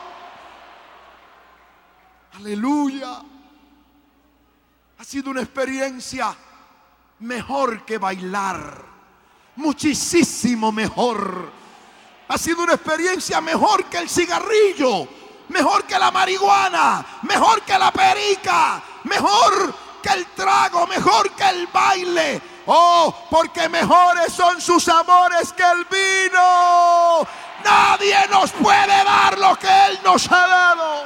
Aleluya. 2.34 3.22
Ha 4.98 5.04
sido 5.04 5.30
una 5.30 5.42
experiencia 5.42 6.36
mejor 7.18 7.84
que 7.84 7.98
bailar. 7.98 8.84
Muchísimo 9.56 10.70
mejor 10.70 11.61
ha 12.32 12.38
sido 12.38 12.62
una 12.62 12.72
experiencia 12.72 13.42
mejor 13.42 13.84
que 13.84 13.98
el 13.98 14.08
cigarrillo, 14.08 15.06
mejor 15.48 15.84
que 15.84 15.98
la 15.98 16.10
marihuana, 16.10 17.04
mejor 17.24 17.60
que 17.60 17.78
la 17.78 17.92
perica, 17.92 18.82
mejor 19.04 19.74
que 20.02 20.08
el 20.14 20.26
trago, 20.28 20.86
mejor 20.86 21.30
que 21.32 21.46
el 21.46 21.66
baile. 21.66 22.40
Oh, 22.64 23.26
porque 23.28 23.68
mejores 23.68 24.32
son 24.32 24.62
sus 24.62 24.88
amores 24.88 25.52
que 25.52 25.62
el 25.62 25.84
vino. 25.84 27.28
Nadie 27.64 28.16
nos 28.30 28.50
puede 28.52 29.04
dar 29.04 29.36
lo 29.38 29.54
que 29.58 29.86
Él 29.88 29.98
nos 30.02 30.32
ha 30.32 30.46
dado. 30.46 31.04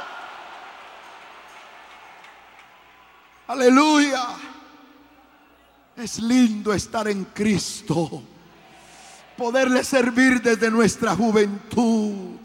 Aleluya. 3.47 4.27
Es 5.97 6.19
lindo 6.19 6.73
estar 6.73 7.05
en 7.09 7.25
Cristo. 7.25 8.23
Poderle 9.37 9.83
servir 9.83 10.41
desde 10.41 10.71
nuestra 10.71 11.15
juventud. 11.15 12.37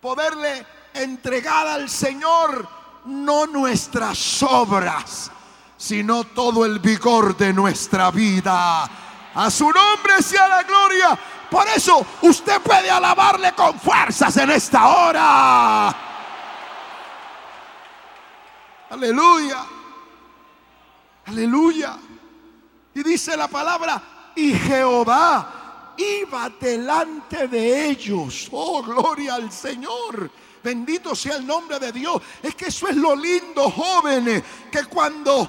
Poderle 0.00 0.66
entregar 0.94 1.66
al 1.66 1.90
Señor 1.90 2.66
no 3.04 3.46
nuestras 3.46 4.42
obras, 4.42 5.30
sino 5.76 6.24
todo 6.24 6.64
el 6.64 6.78
vigor 6.78 7.36
de 7.36 7.52
nuestra 7.52 8.10
vida. 8.10 8.88
A 9.34 9.50
su 9.50 9.70
nombre 9.70 10.22
sea 10.22 10.48
la 10.48 10.62
gloria. 10.62 11.18
Por 11.50 11.66
eso 11.68 12.06
usted 12.22 12.60
puede 12.60 12.90
alabarle 12.90 13.52
con 13.52 13.78
fuerzas 13.78 14.36
en 14.36 14.50
esta 14.50 14.88
hora. 14.88 15.96
Aleluya. 18.90 19.64
Aleluya. 21.26 21.96
Y 22.94 23.02
dice 23.02 23.36
la 23.36 23.48
palabra, 23.48 24.02
y 24.40 24.54
Jehová 24.54 25.94
iba 25.98 26.50
delante 26.58 27.46
de 27.46 27.90
ellos. 27.90 28.48
Oh, 28.50 28.82
gloria 28.82 29.34
al 29.34 29.52
Señor. 29.52 30.30
Bendito 30.62 31.14
sea 31.14 31.36
el 31.36 31.46
nombre 31.46 31.78
de 31.78 31.92
Dios. 31.92 32.22
Es 32.42 32.54
que 32.54 32.66
eso 32.66 32.88
es 32.88 32.96
lo 32.96 33.14
lindo, 33.14 33.70
jóvenes, 33.70 34.42
que 34.72 34.84
cuando 34.84 35.48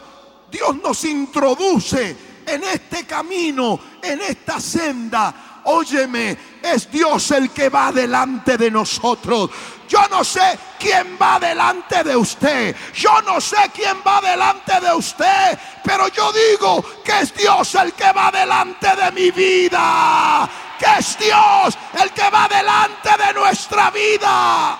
Dios 0.51 0.75
nos 0.83 1.03
introduce 1.05 2.15
en 2.45 2.63
este 2.63 3.05
camino, 3.05 3.79
en 4.01 4.19
esta 4.21 4.59
senda, 4.59 5.61
óyeme, 5.65 6.37
es 6.61 6.91
Dios 6.91 7.31
el 7.31 7.49
que 7.51 7.69
va 7.69 7.91
delante 7.93 8.57
de 8.57 8.71
nosotros. 8.71 9.49
Yo 9.91 10.07
no 10.09 10.23
sé 10.23 10.57
quién 10.79 11.17
va 11.21 11.37
delante 11.37 12.01
de 12.01 12.15
usted. 12.15 12.73
Yo 12.93 13.21
no 13.23 13.41
sé 13.41 13.57
quién 13.73 13.97
va 14.07 14.21
delante 14.21 14.79
de 14.79 14.93
usted. 14.93 15.59
Pero 15.83 16.07
yo 16.07 16.31
digo 16.31 16.81
que 17.03 17.19
es 17.19 17.35
Dios 17.35 17.75
el 17.75 17.91
que 17.91 18.09
va 18.13 18.31
delante 18.31 18.95
de 18.95 19.11
mi 19.11 19.31
vida. 19.31 20.49
Que 20.79 20.85
es 20.97 21.17
Dios 21.19 21.77
el 22.01 22.09
que 22.11 22.29
va 22.29 22.47
delante 22.47 23.09
de 23.17 23.33
nuestra 23.33 23.91
vida. 23.91 24.79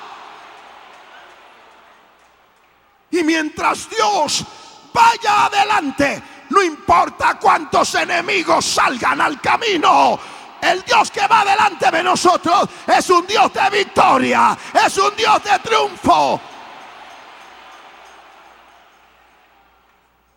Y 3.11 3.21
mientras 3.23 3.89
Dios 3.89 4.45
vaya 4.93 5.47
adelante, 5.47 6.23
no 6.51 6.63
importa 6.63 7.37
cuántos 7.37 7.95
enemigos 7.95 8.63
salgan 8.63 9.19
al 9.19 9.41
camino, 9.41 10.17
el 10.61 10.83
Dios 10.83 11.11
que 11.11 11.27
va 11.27 11.43
delante 11.43 11.89
de 11.91 12.03
nosotros 12.03 12.69
es 12.87 13.09
un 13.09 13.25
Dios 13.25 13.51
de 13.53 13.69
victoria, 13.69 14.57
es 14.85 14.97
un 14.97 15.15
Dios 15.15 15.43
de 15.43 15.59
triunfo. 15.59 16.39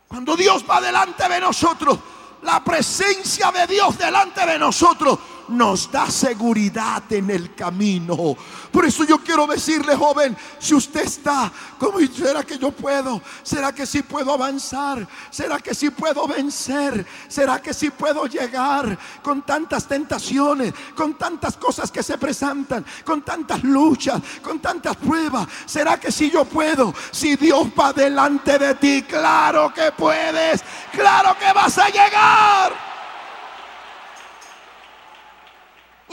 Cuando 0.09 0.37
Dios 0.37 0.65
va 0.69 0.81
delante 0.81 1.29
de 1.29 1.41
nosotros, 1.41 1.99
la 2.43 2.63
presencia 2.63 3.51
de 3.51 3.67
Dios 3.67 3.99
delante 3.99 4.47
de 4.47 4.59
nosotros 4.59 5.19
nos 5.49 5.91
da 5.91 6.11
seguridad 6.11 7.03
en 7.11 7.31
el 7.31 7.55
camino. 7.55 8.37
Por 8.71 8.85
eso 8.85 9.05
yo 9.05 9.19
quiero 9.19 9.47
decirle, 9.47 9.95
joven, 9.95 10.37
si 10.59 10.75
usted 10.75 11.03
está 11.03 11.51
como, 11.79 11.99
¿será 12.01 12.43
que 12.43 12.59
yo 12.59 12.71
puedo? 12.71 13.21
¿Será 13.43 13.73
que 13.73 13.87
sí 13.87 14.03
puedo 14.03 14.33
avanzar? 14.33 15.07
¿Será 15.31 15.59
que 15.59 15.75
sí 15.75 15.91
puedo 15.91 16.27
vencer? 16.27 17.07
¿Será 17.29 17.61
que 17.61 17.75
sí 17.75 17.91
puedo 17.91 18.27
llegar 18.27 18.99
con 19.23 19.43
tantas 19.43 19.87
tentaciones, 19.87 20.73
con 20.95 21.15
tantas 21.15 21.57
cosas 21.57 21.91
que 21.91 22.03
se 22.03 22.19
presentan, 22.19 22.85
con 23.05 23.23
tantas 23.23 23.63
luchas, 23.63 24.21
con 24.43 24.61
tantas 24.61 24.97
pruebas? 24.97 25.47
¿Será 25.67 25.99
que 25.99 26.11
sí 26.11 26.31
yo 26.31 26.45
puedo? 26.45 26.95
Si 27.11 27.37
Dios 27.37 27.69
va 27.79 27.93
delante 27.93 28.59
de 28.59 28.75
ti, 28.75 29.03
claro 29.03 29.73
que 29.73 29.93
puedes, 29.93 30.63
claro 30.93 31.37
que 31.39 31.53
vas 31.53 31.79
a 31.79 31.89
llegar. 31.89 32.94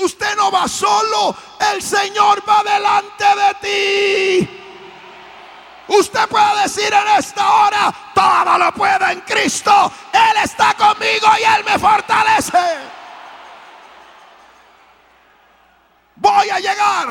Usted 0.02 0.36
no 0.36 0.52
va 0.52 0.68
solo, 0.68 1.36
el 1.74 1.82
Señor 1.82 2.44
va 2.48 2.64
delante 2.64 3.26
de 3.26 3.54
ti. 3.62 4.62
Usted 5.88 6.28
puede 6.28 6.64
decir 6.64 6.92
en 6.94 7.08
esta 7.20 7.54
hora, 7.54 7.94
todo 8.14 8.58
lo 8.58 8.72
puedo 8.74 9.08
en 9.08 9.22
Cristo. 9.22 9.92
Él 10.14 10.44
está 10.44 10.74
conmigo 10.74 11.28
y 11.40 11.44
Él 11.44 11.64
me 11.66 11.78
fortalece. 11.78 12.58
Voy 16.16 16.50
a 16.50 16.60
llegar. 16.60 17.08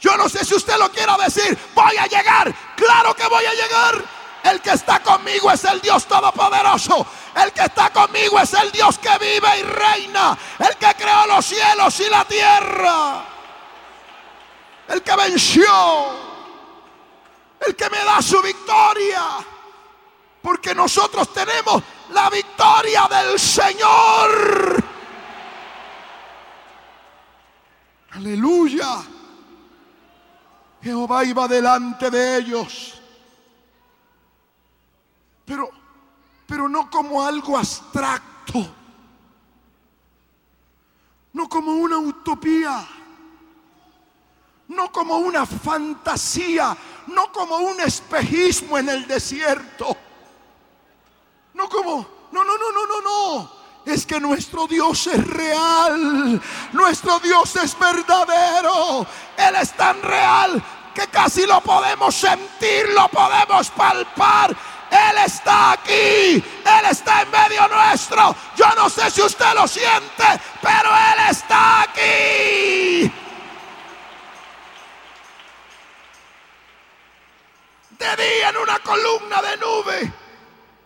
Yo 0.00 0.16
no 0.16 0.28
sé 0.28 0.44
si 0.44 0.54
usted 0.54 0.78
lo 0.78 0.90
quiera 0.92 1.16
decir, 1.16 1.58
voy 1.74 1.96
a 1.96 2.06
llegar. 2.06 2.54
Claro 2.76 3.14
que 3.14 3.26
voy 3.26 3.44
a 3.44 3.52
llegar. 3.52 4.15
El 4.50 4.60
que 4.60 4.70
está 4.70 5.02
conmigo 5.02 5.50
es 5.50 5.64
el 5.64 5.80
Dios 5.80 6.06
Todopoderoso. 6.06 7.04
El 7.34 7.52
que 7.52 7.62
está 7.62 7.90
conmigo 7.90 8.38
es 8.38 8.54
el 8.54 8.70
Dios 8.70 8.96
que 8.98 9.18
vive 9.18 9.58
y 9.58 9.62
reina. 9.62 10.38
El 10.58 10.76
que 10.76 10.94
creó 10.94 11.26
los 11.26 11.44
cielos 11.44 11.98
y 11.98 12.08
la 12.08 12.24
tierra. 12.24 13.24
El 14.86 15.02
que 15.02 15.16
venció. 15.16 15.66
El 17.58 17.74
que 17.74 17.90
me 17.90 17.98
da 18.04 18.22
su 18.22 18.40
victoria. 18.40 19.22
Porque 20.42 20.76
nosotros 20.76 21.32
tenemos 21.32 21.82
la 22.10 22.30
victoria 22.30 23.08
del 23.10 23.40
Señor. 23.40 24.84
Aleluya. 28.12 29.02
Jehová 30.80 31.24
iba 31.24 31.48
delante 31.48 32.10
de 32.10 32.36
ellos 32.38 32.96
pero, 35.46 35.70
pero 36.46 36.68
no 36.68 36.90
como 36.90 37.24
algo 37.24 37.56
abstracto, 37.56 38.66
no 41.32 41.48
como 41.48 41.72
una 41.72 41.98
utopía, 41.98 42.86
no 44.68 44.90
como 44.90 45.18
una 45.18 45.46
fantasía, 45.46 46.76
no 47.06 47.30
como 47.30 47.56
un 47.58 47.80
espejismo 47.80 48.76
en 48.76 48.88
el 48.88 49.06
desierto, 49.06 49.96
no 51.54 51.68
como, 51.68 52.06
no, 52.32 52.44
no, 52.44 52.58
no, 52.58 52.72
no, 52.72 52.86
no, 52.86 53.00
no. 53.00 53.56
Es 53.86 54.04
que 54.04 54.18
nuestro 54.18 54.66
Dios 54.66 55.06
es 55.06 55.24
real, 55.24 56.42
nuestro 56.72 57.20
Dios 57.20 57.54
es 57.54 57.78
verdadero, 57.78 59.06
Él 59.36 59.54
es 59.54 59.72
tan 59.74 60.02
real 60.02 60.60
que 60.92 61.06
casi 61.06 61.46
lo 61.46 61.60
podemos 61.60 62.12
sentir, 62.16 62.88
lo 62.88 63.06
podemos 63.08 63.70
palpar 63.70 64.56
él 64.90 65.18
está 65.24 65.72
aquí. 65.72 65.92
Él 66.34 66.90
está 66.90 67.22
en 67.22 67.30
medio 67.30 67.66
nuestro. 67.68 68.34
Yo 68.56 68.66
no 68.76 68.88
sé 68.88 69.10
si 69.10 69.22
usted 69.22 69.54
lo 69.54 69.66
siente, 69.66 70.24
pero 70.60 70.90
Él 70.90 71.30
está 71.30 71.82
aquí. 71.82 73.12
De 77.90 78.16
día 78.16 78.50
en 78.50 78.56
una 78.58 78.78
columna 78.80 79.40
de 79.42 79.56
nube 79.56 80.12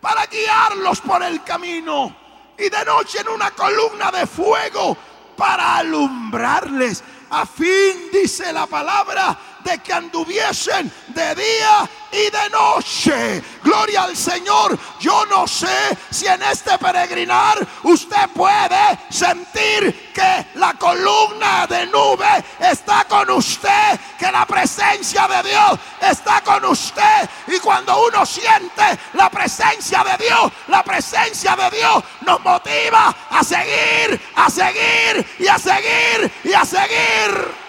para 0.00 0.26
guiarlos 0.26 1.00
por 1.00 1.22
el 1.22 1.42
camino. 1.42 2.16
Y 2.58 2.68
de 2.68 2.84
noche 2.84 3.20
en 3.20 3.28
una 3.28 3.50
columna 3.52 4.10
de 4.10 4.26
fuego 4.26 4.96
para 5.36 5.76
alumbrarles. 5.76 7.02
A 7.30 7.46
fin, 7.46 8.10
dice 8.12 8.52
la 8.52 8.66
palabra, 8.66 9.38
de 9.64 9.78
que 9.78 9.92
anduviesen 9.92 10.92
de 11.08 11.34
día 11.34 11.88
y 12.12 12.30
de 12.30 12.50
noche. 12.50 13.42
Gloria 13.62 14.04
al 14.04 14.16
Señor. 14.16 14.78
Yo 14.98 15.24
no 15.26 15.46
sé 15.46 15.96
si 16.10 16.26
en 16.26 16.42
este 16.42 16.76
peregrinar 16.78 17.66
usted 17.84 18.28
puede 18.34 18.98
sentir 19.10 20.12
que 20.12 20.46
la 20.54 20.74
columna 20.74 21.66
de 21.66 21.86
nube 21.86 22.44
está 22.58 23.04
con 23.04 23.30
usted, 23.30 23.98
que 24.18 24.30
la 24.30 24.46
presencia 24.46 25.28
de 25.28 25.48
Dios 25.48 25.78
está 26.00 26.40
con 26.42 26.64
usted. 26.64 27.28
Y 27.48 27.58
cuando 27.58 28.06
uno 28.06 28.24
siente 28.26 28.98
la 29.14 29.30
presencia 29.30 30.04
de 30.04 30.24
Dios, 30.24 30.52
la 30.68 30.82
presencia 30.82 31.56
de 31.56 31.76
Dios 31.76 32.04
nos 32.22 32.40
motiva 32.40 33.14
a 33.30 33.44
seguir, 33.44 34.20
a 34.36 34.50
seguir 34.50 35.26
y 35.38 35.46
a 35.46 35.58
seguir 35.58 36.32
y 36.44 36.52
a 36.52 36.64
seguir. 36.64 37.59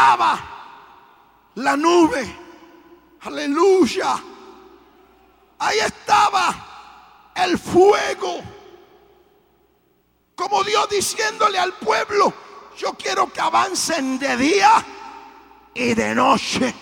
Estaba 0.00 0.40
la 1.56 1.76
nube. 1.76 2.36
Aleluya. 3.20 4.16
Ahí 5.58 5.78
estaba 5.78 7.32
el 7.34 7.58
fuego. 7.58 8.40
Como 10.34 10.64
Dios 10.64 10.88
diciéndole 10.88 11.58
al 11.58 11.74
pueblo, 11.74 12.32
yo 12.78 12.94
quiero 12.94 13.30
que 13.30 13.42
avancen 13.42 14.18
de 14.18 14.38
día 14.38 14.82
y 15.74 15.92
de 15.92 16.14
noche. 16.14 16.74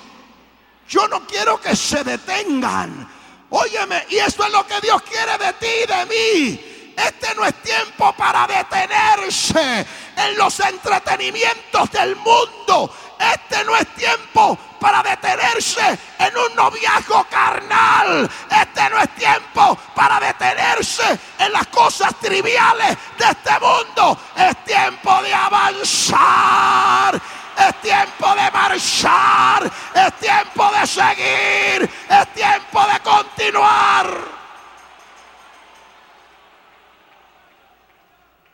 Yo 0.89 1.09
no 1.09 1.27
quiero 1.27 1.61
que 1.61 1.75
se 1.75 2.05
detengan. 2.05 3.11
Óyeme, 3.51 4.07
y 4.11 4.19
eso 4.19 4.45
es 4.45 4.53
lo 4.53 4.65
que 4.65 4.81
Dios 4.81 5.03
quiere 5.03 5.37
de 5.39 5.53
ti 5.55 5.67
y 5.67 5.87
de 5.87 6.07
mí. 6.07 6.79
Este 6.97 7.35
no 7.35 7.45
es 7.45 7.55
tiempo 7.63 8.13
para 8.17 8.47
detenerse 8.47 9.87
en 10.17 10.37
los 10.37 10.59
entretenimientos 10.61 11.91
del 11.93 12.17
mundo. 12.17 12.93
Este 13.19 13.65
no 13.65 13.77
es 13.77 13.87
tiempo 13.95 14.57
para 14.79 15.03
detenerse 15.03 15.99
en 16.19 16.37
un 16.37 16.55
noviazgo 16.55 17.25
carnal. 17.25 18.31
Este 18.51 18.91
no 18.91 18.99
es 18.99 19.09
tiempo 19.17 19.77
para 19.95 20.21
detenerse 20.21 21.19
en 21.39 21.53
las 21.53 21.67
cosas 21.67 22.15
triviales 22.21 22.97
de 23.19 23.25
este 23.25 23.53
mundo. 23.61 24.19
Es 24.37 24.65
tiempo 24.65 25.23
de 25.23 25.35
avanzar. 25.35 27.21
Es 27.57 27.81
tiempo 27.81 28.35
de 28.35 28.51
marchar. 28.53 29.71
Es 29.95 30.13
tiempo 30.15 30.71
de 30.71 30.87
seguir. 30.87 31.91
Es 32.09 32.35
tiempo 32.35 32.87
de 32.87 33.01
continuar. 33.01 34.39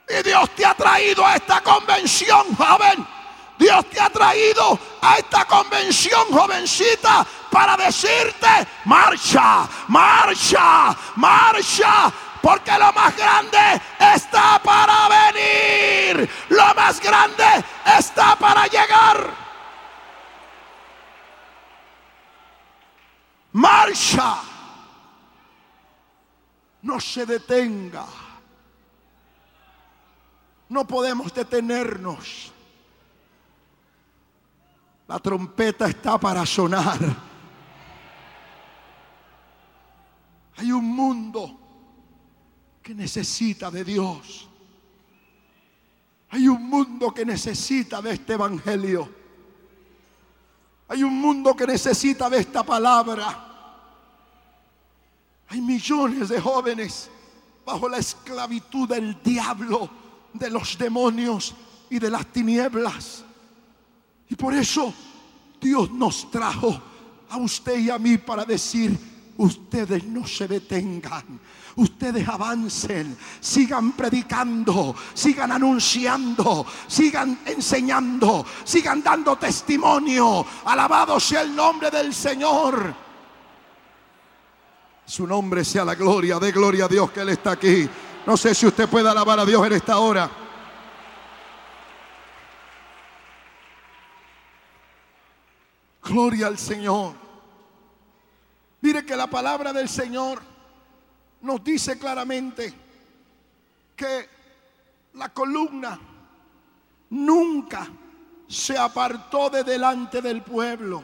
Y 0.08 0.22
Dios 0.22 0.50
te 0.50 0.64
ha 0.64 0.74
traído 0.74 1.24
a 1.24 1.36
esta 1.36 1.60
convención, 1.60 2.54
joven. 2.56 3.06
Dios 3.58 3.86
te 3.86 4.00
ha 4.00 4.10
traído 4.10 4.78
a 5.00 5.18
esta 5.18 5.44
convención, 5.44 6.26
jovencita, 6.32 7.24
para 7.50 7.76
decirte, 7.76 8.48
marcha, 8.84 9.68
marcha, 9.88 10.96
marcha. 11.16 12.12
Porque 12.42 12.72
lo 12.72 12.92
más 12.92 13.16
grande 13.16 13.80
está 13.98 14.60
para 14.62 15.08
venir. 15.08 16.28
Lo 16.50 16.74
más 16.74 17.00
grande 17.00 17.44
está 17.86 18.36
para 18.36 18.66
llegar. 18.66 19.30
Marcha. 23.52 24.36
No 26.82 27.00
se 27.00 27.24
detenga. 27.24 28.04
No 30.68 30.86
podemos 30.86 31.32
detenernos. 31.32 32.53
La 35.06 35.18
trompeta 35.18 35.86
está 35.86 36.18
para 36.18 36.46
sonar. 36.46 36.98
Hay 40.56 40.72
un 40.72 40.84
mundo 40.84 41.58
que 42.82 42.94
necesita 42.94 43.70
de 43.70 43.84
Dios. 43.84 44.48
Hay 46.30 46.48
un 46.48 46.68
mundo 46.68 47.12
que 47.12 47.24
necesita 47.24 48.00
de 48.00 48.12
este 48.12 48.34
evangelio. 48.34 49.08
Hay 50.88 51.02
un 51.02 51.20
mundo 51.20 51.54
que 51.54 51.66
necesita 51.66 52.30
de 52.30 52.38
esta 52.38 52.62
palabra. 52.62 53.52
Hay 55.48 55.60
millones 55.60 56.28
de 56.28 56.40
jóvenes 56.40 57.10
bajo 57.64 57.88
la 57.88 57.98
esclavitud 57.98 58.88
del 58.88 59.22
diablo, 59.22 59.88
de 60.32 60.50
los 60.50 60.76
demonios 60.78 61.54
y 61.90 61.98
de 61.98 62.10
las 62.10 62.26
tinieblas. 62.26 63.24
Y 64.28 64.34
por 64.34 64.54
eso 64.54 64.92
Dios 65.60 65.90
nos 65.90 66.30
trajo 66.30 66.80
a 67.30 67.36
usted 67.38 67.78
y 67.78 67.90
a 67.90 67.98
mí 67.98 68.18
para 68.18 68.44
decir, 68.44 68.96
ustedes 69.36 70.04
no 70.04 70.26
se 70.26 70.46
detengan. 70.46 71.40
Ustedes 71.76 72.28
avancen, 72.28 73.16
sigan 73.40 73.92
predicando, 73.92 74.94
sigan 75.12 75.50
anunciando, 75.50 76.64
sigan 76.86 77.40
enseñando, 77.44 78.46
sigan 78.62 79.02
dando 79.02 79.34
testimonio. 79.36 80.46
Alabado 80.66 81.18
sea 81.18 81.42
el 81.42 81.54
nombre 81.54 81.90
del 81.90 82.14
Señor. 82.14 82.94
Su 85.04 85.26
nombre 85.26 85.64
sea 85.64 85.84
la 85.84 85.96
gloria, 85.96 86.38
de 86.38 86.52
gloria 86.52 86.84
a 86.84 86.88
Dios 86.88 87.10
que 87.10 87.20
Él 87.20 87.30
está 87.30 87.52
aquí. 87.52 87.88
No 88.24 88.36
sé 88.36 88.54
si 88.54 88.66
usted 88.66 88.88
puede 88.88 89.08
alabar 89.08 89.40
a 89.40 89.44
Dios 89.44 89.66
en 89.66 89.72
esta 89.72 89.98
hora. 89.98 90.43
Gloria 96.04 96.48
al 96.48 96.58
Señor. 96.58 97.14
Mire 98.82 99.06
que 99.06 99.16
la 99.16 99.26
palabra 99.26 99.72
del 99.72 99.88
Señor 99.88 100.42
nos 101.40 101.64
dice 101.64 101.98
claramente 101.98 102.74
que 103.96 104.28
la 105.14 105.30
columna 105.30 105.98
nunca 107.10 107.88
se 108.46 108.76
apartó 108.76 109.48
de 109.48 109.64
delante 109.64 110.20
del 110.20 110.42
pueblo, 110.42 111.02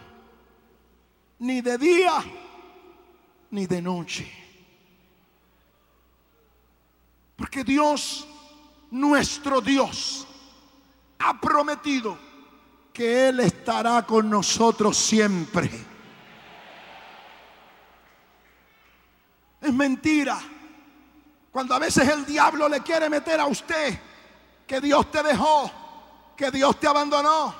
ni 1.39 1.63
de 1.63 1.79
día 1.79 2.23
ni 3.51 3.67
de 3.67 3.81
noche. 3.81 4.31
Porque 7.37 7.65
Dios, 7.65 8.29
nuestro 8.91 9.63
Dios, 9.63 10.27
ha 11.19 11.41
prometido 11.41 12.19
que 13.01 13.31
Él 13.31 13.41
estará 13.41 14.05
con 14.05 14.29
nosotros 14.29 14.95
siempre. 14.95 15.71
Es 19.59 19.73
mentira. 19.73 20.39
Cuando 21.51 21.75
a 21.75 21.79
veces 21.79 22.07
el 22.11 22.27
diablo 22.27 22.69
le 22.69 22.83
quiere 22.83 23.09
meter 23.09 23.41
a 23.41 23.47
usted 23.47 23.99
que 24.67 24.83
Dios 24.83 25.11
te 25.11 25.23
dejó, 25.23 25.71
que 26.37 26.51
Dios 26.51 26.79
te 26.79 26.89
abandonó, 26.89 27.55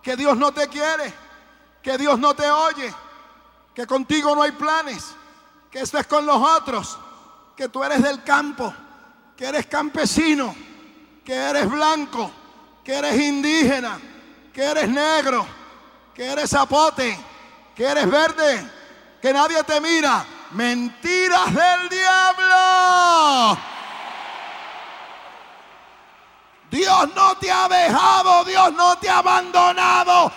que 0.00 0.14
Dios 0.14 0.36
no 0.36 0.52
te 0.52 0.68
quiere, 0.68 1.12
que 1.82 1.98
Dios 1.98 2.16
no 2.16 2.34
te 2.34 2.48
oye, 2.48 2.94
que 3.74 3.84
contigo 3.84 4.32
no 4.36 4.42
hay 4.42 4.52
planes, 4.52 5.06
que 5.72 5.80
eso 5.80 5.98
es 5.98 6.06
con 6.06 6.24
los 6.24 6.36
otros, 6.36 6.96
que 7.56 7.68
tú 7.68 7.82
eres 7.82 8.00
del 8.00 8.22
campo, 8.22 8.72
que 9.36 9.46
eres 9.46 9.66
campesino, 9.66 10.54
que 11.24 11.34
eres 11.34 11.68
blanco, 11.68 12.30
que 12.84 12.94
eres 12.94 13.20
indígena, 13.20 13.98
que 14.58 14.64
eres 14.64 14.88
negro, 14.88 15.46
que 16.12 16.32
eres 16.32 16.50
zapote, 16.50 17.16
que 17.76 17.84
eres 17.84 18.10
verde, 18.10 18.68
que 19.22 19.32
nadie 19.32 19.62
te 19.62 19.80
mira. 19.80 20.26
Mentiras 20.50 21.54
del 21.54 21.88
diablo. 21.88 23.56
Dios 26.72 27.08
no 27.14 27.36
te 27.36 27.52
ha 27.52 27.68
dejado, 27.68 28.44
Dios 28.46 28.72
no 28.72 28.98
te 28.98 29.08
ha 29.08 29.18
abandonado. 29.18 30.32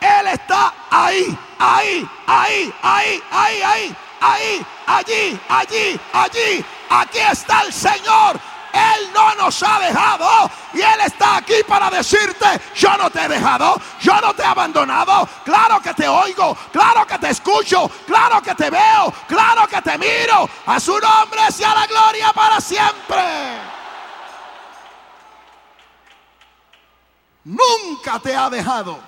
Él 0.00 0.28
está 0.28 0.72
ahí, 0.88 1.36
ahí, 1.58 2.08
ahí, 2.28 2.72
ahí, 2.80 3.22
ahí, 3.32 3.62
ahí, 3.64 3.96
ahí, 4.20 4.66
allí, 4.86 5.40
allí, 5.48 6.00
allí. 6.12 6.64
Aquí 6.90 7.18
está 7.18 7.62
el 7.62 7.72
Señor 7.72 8.38
él 8.74 9.12
no 9.14 9.34
nos 9.36 9.62
ha 9.62 9.78
dejado 9.78 10.50
y 10.72 10.80
Él 10.80 11.00
está 11.06 11.36
aquí 11.36 11.54
para 11.66 11.88
decirte, 11.88 12.60
yo 12.74 12.96
no 12.96 13.08
te 13.08 13.24
he 13.24 13.28
dejado, 13.28 13.80
yo 14.00 14.20
no 14.20 14.34
te 14.34 14.42
he 14.42 14.46
abandonado, 14.46 15.28
claro 15.44 15.80
que 15.80 15.94
te 15.94 16.08
oigo, 16.08 16.56
claro 16.72 17.06
que 17.06 17.18
te 17.18 17.30
escucho, 17.30 17.88
claro 18.04 18.42
que 18.42 18.54
te 18.54 18.70
veo, 18.70 19.14
claro 19.28 19.68
que 19.68 19.80
te 19.80 19.96
miro. 19.96 20.48
A 20.66 20.80
su 20.80 20.98
nombre 20.98 21.52
sea 21.52 21.74
la 21.74 21.86
gloria 21.86 22.32
para 22.32 22.60
siempre. 22.60 23.22
Nunca 27.44 28.18
te 28.18 28.34
ha 28.34 28.50
dejado, 28.50 28.98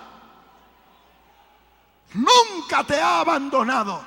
nunca 2.13 2.85
te 2.85 3.01
ha 3.01 3.21
abandonado, 3.21 4.05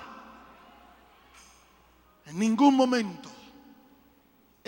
en 2.28 2.40
ningún 2.40 2.76
momento. 2.76 3.29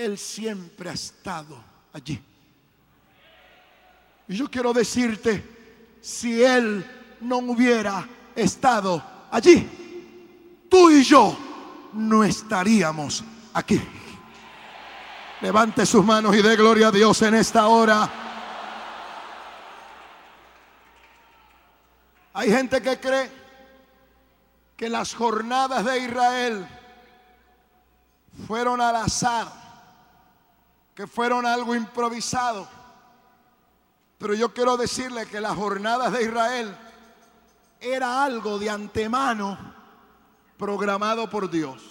Él 0.03 0.17
siempre 0.17 0.89
ha 0.89 0.93
estado 0.93 1.55
allí. 1.93 2.19
Y 4.27 4.35
yo 4.35 4.49
quiero 4.49 4.73
decirte, 4.73 5.43
si 6.01 6.43
Él 6.43 6.83
no 7.21 7.37
hubiera 7.37 8.07
estado 8.35 9.03
allí, 9.29 9.69
tú 10.69 10.89
y 10.89 11.03
yo 11.03 11.37
no 11.93 12.23
estaríamos 12.23 13.23
aquí. 13.53 13.79
Levante 15.41 15.85
sus 15.85 16.03
manos 16.03 16.35
y 16.35 16.41
dé 16.41 16.55
gloria 16.55 16.87
a 16.87 16.91
Dios 16.91 17.21
en 17.21 17.35
esta 17.35 17.67
hora. 17.67 18.09
Hay 22.33 22.49
gente 22.49 22.81
que 22.81 22.99
cree 22.99 23.31
que 24.75 24.89
las 24.89 25.13
jornadas 25.13 25.85
de 25.85 25.99
Israel 25.99 26.67
fueron 28.47 28.81
al 28.81 28.95
azar 28.95 29.60
que 30.95 31.07
fueron 31.07 31.45
algo 31.45 31.75
improvisado. 31.75 32.67
Pero 34.17 34.33
yo 34.33 34.53
quiero 34.53 34.77
decirle 34.77 35.25
que 35.25 35.41
las 35.41 35.55
jornadas 35.55 36.11
de 36.11 36.23
Israel 36.23 36.77
era 37.79 38.23
algo 38.23 38.59
de 38.59 38.69
antemano 38.69 39.57
programado 40.57 41.27
por 41.29 41.49
Dios. 41.49 41.81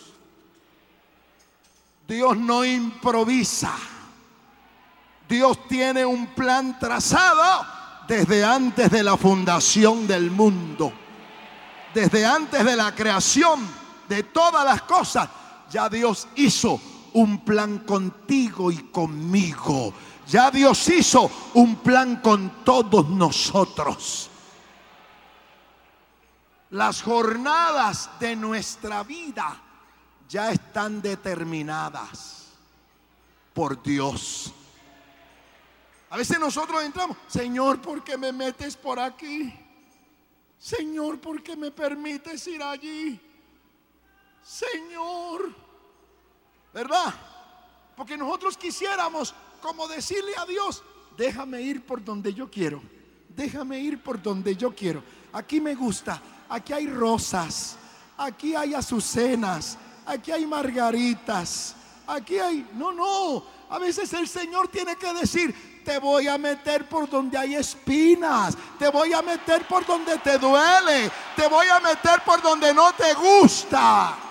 Dios 2.07 2.37
no 2.37 2.65
improvisa. 2.65 3.75
Dios 5.29 5.67
tiene 5.69 6.05
un 6.05 6.29
plan 6.29 6.79
trazado 6.79 7.67
desde 8.07 8.45
antes 8.45 8.91
de 8.91 9.03
la 9.03 9.17
fundación 9.17 10.07
del 10.07 10.31
mundo. 10.31 10.93
Desde 11.95 12.25
antes 12.25 12.65
de 12.65 12.77
la 12.77 12.95
creación 12.95 13.61
de 14.09 14.25
todas 14.25 14.65
las 14.65 14.83
cosas, 14.83 15.29
ya 15.71 15.89
Dios 15.89 16.29
hizo 16.37 16.81
un 17.15 17.45
plan 17.45 17.81
contigo 17.81 18.71
y 18.71 18.79
conmigo. 18.91 19.93
Ya 20.27 20.51
Dios 20.51 20.89
hizo 20.89 21.31
un 21.55 21.77
plan 21.77 22.17
con 22.17 22.65
todos 22.65 23.09
nosotros. 23.09 24.31
Las 26.71 27.03
jornadas 27.03 28.11
de 28.21 28.37
nuestra 28.37 29.03
vida 29.03 29.61
ya 30.29 30.53
están 30.53 31.03
determinadas 31.03 32.47
por 33.53 33.83
Dios. 33.83 34.53
A 36.11 36.17
veces 36.17 36.39
nosotros 36.39 36.83
entramos, 36.83 37.17
Señor, 37.27 37.81
¿por 37.81 38.03
qué 38.05 38.17
me 38.17 38.33
metes 38.33 38.77
por 38.77 38.99
aquí? 38.99 39.53
Señor, 40.59 41.21
¿por 41.21 41.43
qué 41.43 41.57
me 41.57 41.71
permites 41.71 42.47
ir 42.47 42.63
allí? 42.63 43.19
Señor, 44.43 45.55
¿verdad? 46.73 47.15
Porque 47.97 48.17
nosotros 48.17 48.57
quisiéramos 48.57 49.35
como 49.61 49.87
decirle 49.89 50.33
a 50.37 50.47
Dios, 50.47 50.83
déjame 51.17 51.61
ir 51.61 51.85
por 51.85 52.03
donde 52.03 52.33
yo 52.33 52.51
quiero, 52.51 52.83
déjame 53.29 53.79
ir 53.81 54.03
por 54.03 54.23
donde 54.23 54.57
yo 54.57 54.75
quiero. 54.75 55.03
Aquí 55.33 55.61
me 55.61 55.75
gusta, 55.75 56.21
aquí 56.49 56.73
hay 56.73 56.87
rosas, 56.87 57.77
aquí 58.17 58.55
hay 58.55 58.75
azucenas, 58.75 59.77
aquí 60.07 60.33
hay 60.33 60.47
margaritas, 60.47 61.75
aquí 62.07 62.39
hay... 62.39 62.69
No, 62.75 62.93
no, 62.93 63.45
a 63.69 63.79
veces 63.79 64.13
el 64.15 64.27
Señor 64.29 64.69
tiene 64.69 64.97
que 64.97 65.13
decir, 65.13 65.83
te 65.85 65.99
voy 65.99 66.29
a 66.29 66.39
meter 66.39 66.89
por 66.89 67.09
donde 67.09 67.37
hay 67.37 67.55
espinas, 67.55 68.57
te 68.79 68.89
voy 68.89 69.13
a 69.13 69.23
meter 69.23 69.67
por 69.67 69.85
donde 69.87 70.19
te 70.19 70.39
duele, 70.39 71.11
te 71.37 71.49
voy 71.49 71.67
a 71.69 71.81
meter 71.81 72.23
por 72.25 72.41
donde 72.43 72.73
no 72.75 72.93
te 72.95 73.15
gusta. 73.15 74.30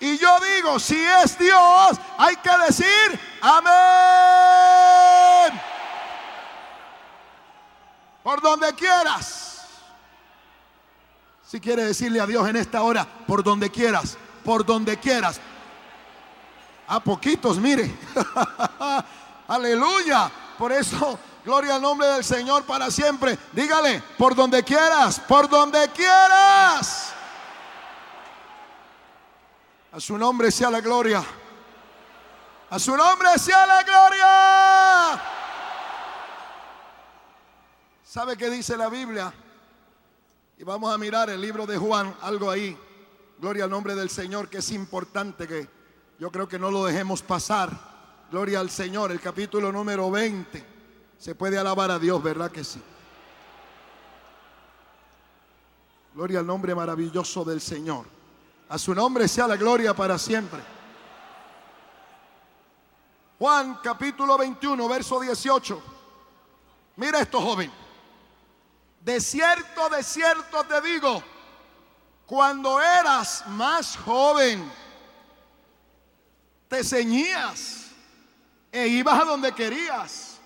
Y 0.00 0.16
yo 0.18 0.38
digo, 0.40 0.78
si 0.78 0.96
es 0.96 1.38
Dios, 1.38 1.98
hay 2.16 2.36
que 2.36 2.50
decir, 2.66 3.20
amén. 3.40 3.68
Por 8.22 8.40
donde 8.40 8.72
quieras. 8.74 9.66
Si 11.46 11.60
quieres 11.60 11.86
decirle 11.86 12.20
a 12.20 12.26
Dios 12.26 12.46
en 12.48 12.56
esta 12.56 12.82
hora, 12.82 13.06
por 13.26 13.42
donde 13.42 13.70
quieras, 13.70 14.18
por 14.44 14.64
donde 14.64 14.98
quieras. 14.98 15.40
A 16.86 17.00
poquitos, 17.00 17.58
mire. 17.58 17.90
Aleluya. 19.48 20.30
Por 20.58 20.72
eso, 20.72 21.18
gloria 21.44 21.76
al 21.76 21.82
nombre 21.82 22.06
del 22.08 22.24
Señor 22.24 22.64
para 22.64 22.90
siempre. 22.90 23.38
Dígale, 23.52 24.02
por 24.16 24.34
donde 24.34 24.62
quieras, 24.62 25.20
por 25.20 25.48
donde 25.48 25.88
quieras. 25.88 27.07
A 29.92 30.00
su 30.00 30.18
nombre 30.18 30.50
sea 30.50 30.70
la 30.70 30.80
gloria. 30.80 31.24
A 32.70 32.78
su 32.78 32.94
nombre 32.94 33.38
sea 33.38 33.66
la 33.66 33.82
gloria. 33.82 35.22
¿Sabe 38.04 38.36
qué 38.36 38.50
dice 38.50 38.76
la 38.76 38.90
Biblia? 38.90 39.32
Y 40.58 40.64
vamos 40.64 40.92
a 40.92 40.98
mirar 40.98 41.30
el 41.30 41.40
libro 41.40 41.66
de 41.66 41.78
Juan, 41.78 42.14
algo 42.20 42.50
ahí. 42.50 42.76
Gloria 43.38 43.64
al 43.64 43.70
nombre 43.70 43.94
del 43.94 44.10
Señor, 44.10 44.50
que 44.50 44.58
es 44.58 44.70
importante 44.72 45.46
que 45.46 45.68
yo 46.18 46.30
creo 46.30 46.48
que 46.48 46.58
no 46.58 46.70
lo 46.70 46.84
dejemos 46.84 47.22
pasar. 47.22 47.70
Gloria 48.30 48.60
al 48.60 48.68
Señor, 48.68 49.10
el 49.10 49.20
capítulo 49.20 49.72
número 49.72 50.10
20. 50.10 50.64
Se 51.16 51.34
puede 51.34 51.56
alabar 51.56 51.90
a 51.90 51.98
Dios, 51.98 52.22
¿verdad 52.22 52.50
que 52.50 52.62
sí? 52.64 52.82
Gloria 56.14 56.40
al 56.40 56.46
nombre 56.46 56.74
maravilloso 56.74 57.44
del 57.44 57.62
Señor. 57.62 58.17
A 58.68 58.76
su 58.76 58.94
nombre 58.94 59.26
sea 59.26 59.46
la 59.46 59.56
gloria 59.56 59.94
para 59.94 60.18
siempre. 60.18 60.60
Juan 63.38 63.78
capítulo 63.82 64.36
21, 64.36 64.88
verso 64.88 65.20
18. 65.20 65.82
Mira 66.96 67.20
esto, 67.20 67.40
joven. 67.40 67.72
De 69.00 69.20
cierto, 69.20 69.88
de 69.88 70.02
cierto 70.02 70.64
te 70.64 70.80
digo, 70.82 71.22
cuando 72.26 72.78
eras 72.80 73.44
más 73.46 73.96
joven, 73.96 74.70
te 76.68 76.84
ceñías 76.84 77.86
e 78.70 78.86
ibas 78.88 79.22
a 79.22 79.24
donde 79.24 79.54
querías. 79.54 80.38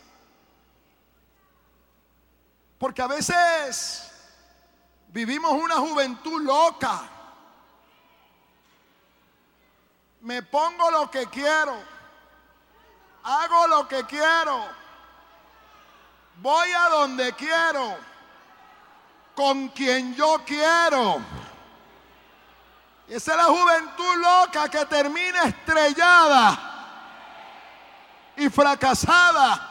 Porque 2.79 3.03
a 3.03 3.09
veces 3.09 4.13
vivimos 5.09 5.53
una 5.55 5.77
juventud 5.77 6.43
loca 6.43 7.12
me 10.23 10.43
pongo 10.43 10.91
lo 10.91 11.11
que 11.11 11.27
quiero, 11.27 11.77
hago 13.25 13.67
lo 13.67 13.89
que 13.89 14.05
quiero, 14.05 14.67
voy 16.37 16.71
a 16.71 16.89
donde 16.91 17.33
quiero, 17.33 17.97
con 19.35 19.69
quien 19.71 20.15
yo 20.15 20.41
quiero. 20.47 21.21
Esa 23.09 23.33
es 23.33 23.37
la 23.37 23.45
juventud 23.45 24.17
loca 24.17 24.69
que 24.69 24.87
termina 24.87 25.43
estrellada 25.43 26.59
y 28.37 28.49
fracasada. 28.49 29.69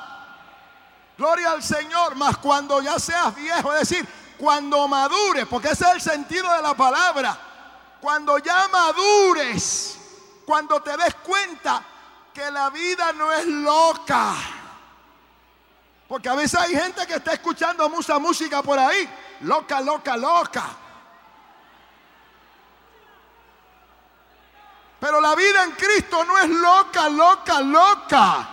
Gloria 1.17 1.51
al 1.51 1.63
Señor, 1.63 2.15
mas 2.15 2.37
cuando 2.37 2.81
ya 2.81 2.99
seas 2.99 3.33
viejo, 3.35 3.73
es 3.73 3.87
decir, 3.87 4.07
cuando 4.37 4.85
madures, 4.87 5.47
porque 5.47 5.69
ese 5.69 5.85
es 5.85 5.91
el 5.91 6.01
sentido 6.01 6.51
de 6.53 6.61
la 6.61 6.73
palabra, 6.73 7.37
cuando 8.01 8.37
ya 8.39 8.67
madures, 8.67 10.00
cuando 10.51 10.81
te 10.81 10.97
des 10.97 11.15
cuenta 11.23 11.81
que 12.33 12.51
la 12.51 12.69
vida 12.71 13.13
no 13.13 13.31
es 13.31 13.45
loca. 13.45 14.33
Porque 16.09 16.27
a 16.27 16.35
veces 16.35 16.59
hay 16.59 16.75
gente 16.75 17.07
que 17.07 17.13
está 17.13 17.31
escuchando 17.31 17.87
mucha 17.87 18.19
música 18.19 18.61
por 18.61 18.77
ahí. 18.77 19.09
Loca, 19.43 19.79
loca, 19.79 20.17
loca. 20.17 20.65
Pero 24.99 25.21
la 25.21 25.35
vida 25.35 25.63
en 25.63 25.71
Cristo 25.71 26.25
no 26.25 26.37
es 26.37 26.49
loca, 26.49 27.07
loca, 27.07 27.61
loca. 27.61 28.49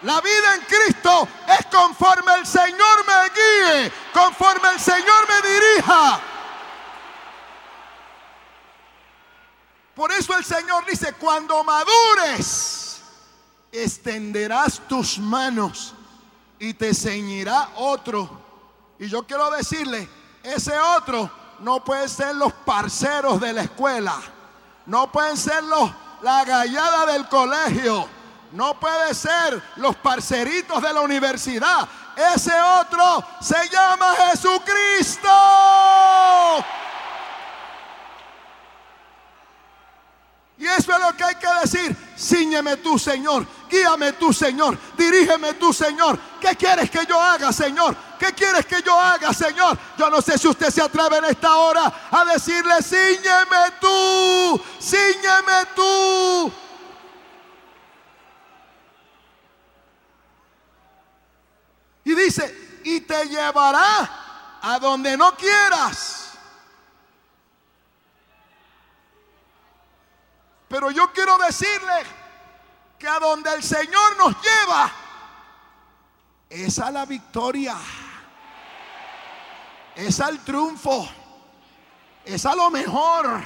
La 0.00 0.18
vida 0.22 0.54
en 0.54 0.62
Cristo 0.62 1.28
es 1.46 1.66
conforme 1.66 2.36
el 2.36 2.46
Señor 2.46 3.04
me 3.06 3.28
guíe, 3.34 3.92
conforme 4.14 4.70
el 4.70 4.80
Señor 4.80 5.28
me 5.28 5.46
dirija. 5.46 6.31
Por 9.94 10.10
eso 10.12 10.36
el 10.36 10.44
Señor 10.44 10.86
dice, 10.86 11.12
cuando 11.14 11.62
madures, 11.64 13.02
extenderás 13.70 14.80
tus 14.88 15.18
manos 15.18 15.94
y 16.58 16.72
te 16.74 16.94
ceñirá 16.94 17.70
otro. 17.76 18.40
Y 18.98 19.08
yo 19.08 19.26
quiero 19.26 19.50
decirle, 19.50 20.08
ese 20.42 20.78
otro 20.78 21.30
no 21.60 21.84
puede 21.84 22.08
ser 22.08 22.34
los 22.36 22.52
parceros 22.52 23.40
de 23.40 23.52
la 23.52 23.62
escuela, 23.62 24.20
no 24.86 25.12
pueden 25.12 25.36
ser 25.36 25.62
los, 25.64 25.90
la 26.22 26.44
gallada 26.44 27.12
del 27.12 27.28
colegio, 27.28 28.08
no 28.52 28.78
puede 28.78 29.14
ser 29.14 29.62
los 29.76 29.96
parceritos 29.96 30.82
de 30.82 30.92
la 30.92 31.00
universidad. 31.00 31.88
Ese 32.34 32.52
otro 32.60 33.24
se 33.40 33.68
llama 33.68 34.14
Jesucristo. 34.30 35.28
Y 40.58 40.66
eso 40.66 40.92
es 40.92 40.98
lo 41.00 41.16
que 41.16 41.24
hay 41.24 41.34
que 41.36 41.48
decir. 41.62 41.96
Cíñeme 42.16 42.76
tú, 42.76 42.98
Señor. 42.98 43.46
Guíame 43.68 44.12
tú, 44.12 44.32
Señor. 44.32 44.78
Dirígeme 44.96 45.54
tú, 45.54 45.72
Señor. 45.72 46.18
¿Qué 46.40 46.54
quieres 46.56 46.90
que 46.90 47.04
yo 47.06 47.20
haga, 47.20 47.52
Señor? 47.52 47.96
¿Qué 48.18 48.32
quieres 48.32 48.66
que 48.66 48.82
yo 48.82 48.98
haga, 48.98 49.32
Señor? 49.32 49.76
Yo 49.98 50.08
no 50.08 50.20
sé 50.22 50.38
si 50.38 50.46
usted 50.46 50.70
se 50.70 50.82
atreve 50.82 51.18
en 51.18 51.24
esta 51.24 51.56
hora 51.56 51.92
a 52.10 52.24
decirle, 52.26 52.74
cíñeme 52.82 53.72
tú, 53.80 54.62
cíñeme 54.80 55.66
tú. 55.74 56.52
Y 62.04 62.14
dice, 62.14 62.80
y 62.84 63.00
te 63.00 63.24
llevará 63.26 64.58
a 64.60 64.78
donde 64.78 65.16
no 65.16 65.34
quieras. 65.34 66.21
Pero 70.72 70.90
yo 70.90 71.12
quiero 71.12 71.36
decirle 71.36 72.02
que 72.98 73.06
a 73.06 73.18
donde 73.18 73.52
el 73.52 73.62
Señor 73.62 74.16
nos 74.16 74.34
lleva 74.40 74.90
es 76.48 76.78
a 76.78 76.90
la 76.90 77.04
victoria, 77.04 77.76
es 79.94 80.18
al 80.18 80.42
triunfo, 80.42 81.06
es 82.24 82.46
a 82.46 82.54
lo 82.54 82.70
mejor, 82.70 83.42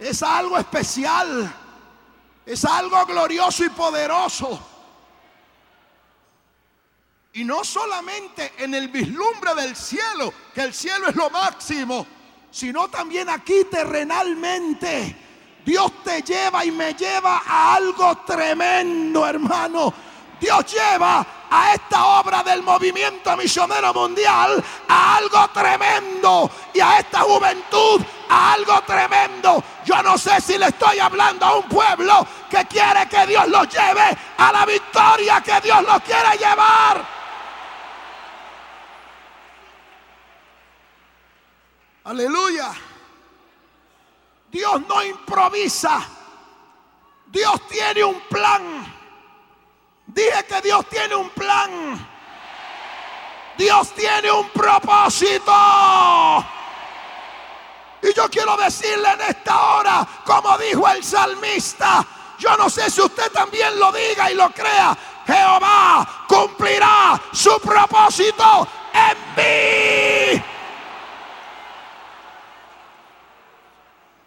es 0.00 0.20
algo 0.24 0.58
especial, 0.58 1.54
es 2.44 2.64
algo 2.64 3.06
glorioso 3.06 3.64
y 3.64 3.68
poderoso. 3.68 4.60
Y 7.34 7.44
no 7.44 7.62
solamente 7.62 8.54
en 8.58 8.74
el 8.74 8.88
vislumbre 8.88 9.54
del 9.54 9.76
cielo, 9.76 10.34
que 10.52 10.62
el 10.62 10.74
cielo 10.74 11.06
es 11.06 11.14
lo 11.14 11.30
máximo, 11.30 12.04
sino 12.50 12.88
también 12.88 13.30
aquí 13.30 13.62
terrenalmente 13.70 15.30
Dios 15.64 15.92
te 16.02 16.22
lleva 16.22 16.64
y 16.64 16.70
me 16.70 16.94
lleva 16.94 17.42
a 17.46 17.74
algo 17.74 18.16
tremendo, 18.26 19.26
hermano. 19.26 19.92
Dios 20.40 20.66
lleva 20.72 21.24
a 21.48 21.74
esta 21.74 22.20
obra 22.20 22.42
del 22.42 22.62
movimiento 22.62 23.36
misionero 23.36 23.94
mundial 23.94 24.62
a 24.88 25.16
algo 25.18 25.48
tremendo 25.50 26.50
y 26.74 26.80
a 26.80 26.98
esta 26.98 27.20
juventud 27.20 28.02
a 28.28 28.54
algo 28.54 28.80
tremendo. 28.82 29.62
Yo 29.84 30.02
no 30.02 30.18
sé 30.18 30.40
si 30.40 30.58
le 30.58 30.66
estoy 30.66 30.98
hablando 30.98 31.46
a 31.46 31.56
un 31.58 31.68
pueblo 31.68 32.26
que 32.50 32.64
quiere 32.64 33.06
que 33.08 33.24
Dios 33.26 33.46
los 33.48 33.68
lleve 33.68 34.16
a 34.38 34.52
la 34.52 34.66
victoria 34.66 35.40
que 35.40 35.60
Dios 35.60 35.82
los 35.84 36.00
quiere 36.02 36.36
llevar. 36.38 37.06
Aleluya. 42.04 42.72
Dios 44.52 44.82
no 44.86 45.02
improvisa. 45.02 46.06
Dios 47.26 47.66
tiene 47.68 48.04
un 48.04 48.20
plan. 48.28 48.62
Dije 50.06 50.44
que 50.46 50.60
Dios 50.60 50.86
tiene 50.90 51.14
un 51.16 51.30
plan. 51.30 52.08
Dios 53.56 53.94
tiene 53.94 54.30
un 54.30 54.46
propósito. 54.50 55.52
Y 58.02 58.12
yo 58.12 58.28
quiero 58.28 58.54
decirle 58.58 59.08
en 59.12 59.20
esta 59.22 59.74
hora, 59.74 60.06
como 60.26 60.58
dijo 60.58 60.86
el 60.86 61.02
salmista, 61.02 62.04
yo 62.38 62.54
no 62.58 62.68
sé 62.68 62.90
si 62.90 63.00
usted 63.00 63.32
también 63.32 63.78
lo 63.78 63.90
diga 63.90 64.30
y 64.30 64.34
lo 64.34 64.50
crea, 64.50 64.94
Jehová 65.26 66.26
cumplirá 66.28 67.18
su 67.32 67.58
propósito 67.58 68.68
en 68.92 70.36
mí. 70.36 70.51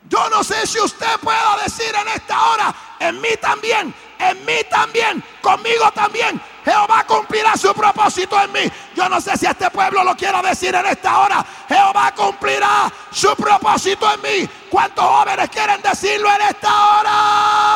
Yo 0.08 0.30
no 0.30 0.44
sé 0.44 0.68
si 0.68 0.80
usted 0.80 1.20
pueda 1.22 1.58
decir 1.64 1.94
en 2.00 2.08
esta 2.10 2.50
hora, 2.50 2.76
en 3.00 3.20
mí 3.20 3.30
también, 3.42 3.94
en 4.20 4.46
mí 4.46 4.58
también, 4.70 5.24
conmigo 5.42 5.92
también. 5.92 6.40
Jehová 6.64 7.06
cumplirá 7.08 7.58
su 7.58 7.74
propósito 7.74 8.40
en 8.42 8.52
mí. 8.52 8.72
Yo 8.96 9.10
no 9.10 9.20
sé 9.20 9.36
si 9.38 9.46
este 9.46 9.70
pueblo 9.72 10.04
lo 10.04 10.16
quiera 10.16 10.42
decir 10.42 10.74
en 10.76 10.86
esta 10.86 11.20
hora. 11.20 11.46
Jehová 11.68 12.14
cumplirá 12.16 12.92
su 13.12 13.36
propósito 13.36 14.12
en 14.14 14.22
mí. 14.22 14.50
¿Cuántos 14.70 15.06
jóvenes 15.06 15.50
quieren 15.50 15.82
decirlo 15.82 16.30
en 16.32 16.42
esta 16.42 17.00
hora? 17.00 17.76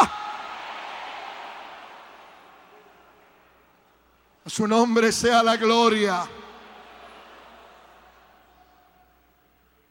A 4.45 4.49
su 4.49 4.67
nombre 4.67 5.11
sea 5.11 5.43
la 5.43 5.55
gloria. 5.55 6.27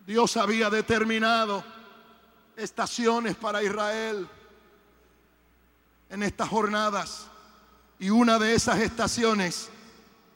Dios 0.01 0.37
había 0.37 0.70
determinado 0.70 1.78
estaciones 2.59 3.37
para 3.37 3.62
Israel 3.62 4.29
en 6.11 6.23
estas 6.23 6.49
jornadas. 6.49 7.27
Y 7.99 8.11
una 8.11 8.38
de 8.38 8.55
esas 8.55 8.81
estaciones 8.81 9.71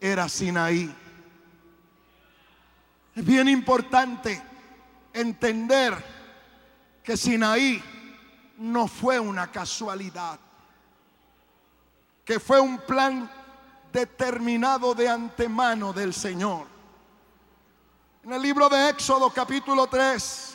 era 0.01 0.29
Sinaí. 0.29 0.95
Es 3.15 3.25
bien 3.25 3.49
importante 3.49 4.41
entender 5.13 5.95
que 7.03 7.17
Sinaí 7.17 7.83
no 8.59 8.87
fue 8.87 9.19
una 9.19 9.51
casualidad, 9.51 10.39
que 12.25 12.39
fue 12.39 12.61
un 12.61 12.79
plan 12.79 13.31
determinado 13.93 14.95
de 14.95 15.09
antemano 15.09 15.93
del 15.93 16.15
Señor. 16.15 16.67
En 18.25 18.33
el 18.33 18.41
libro 18.41 18.69
de 18.69 18.91
Éxodo 18.91 19.31
capítulo 19.31 19.89
3, 19.89 20.52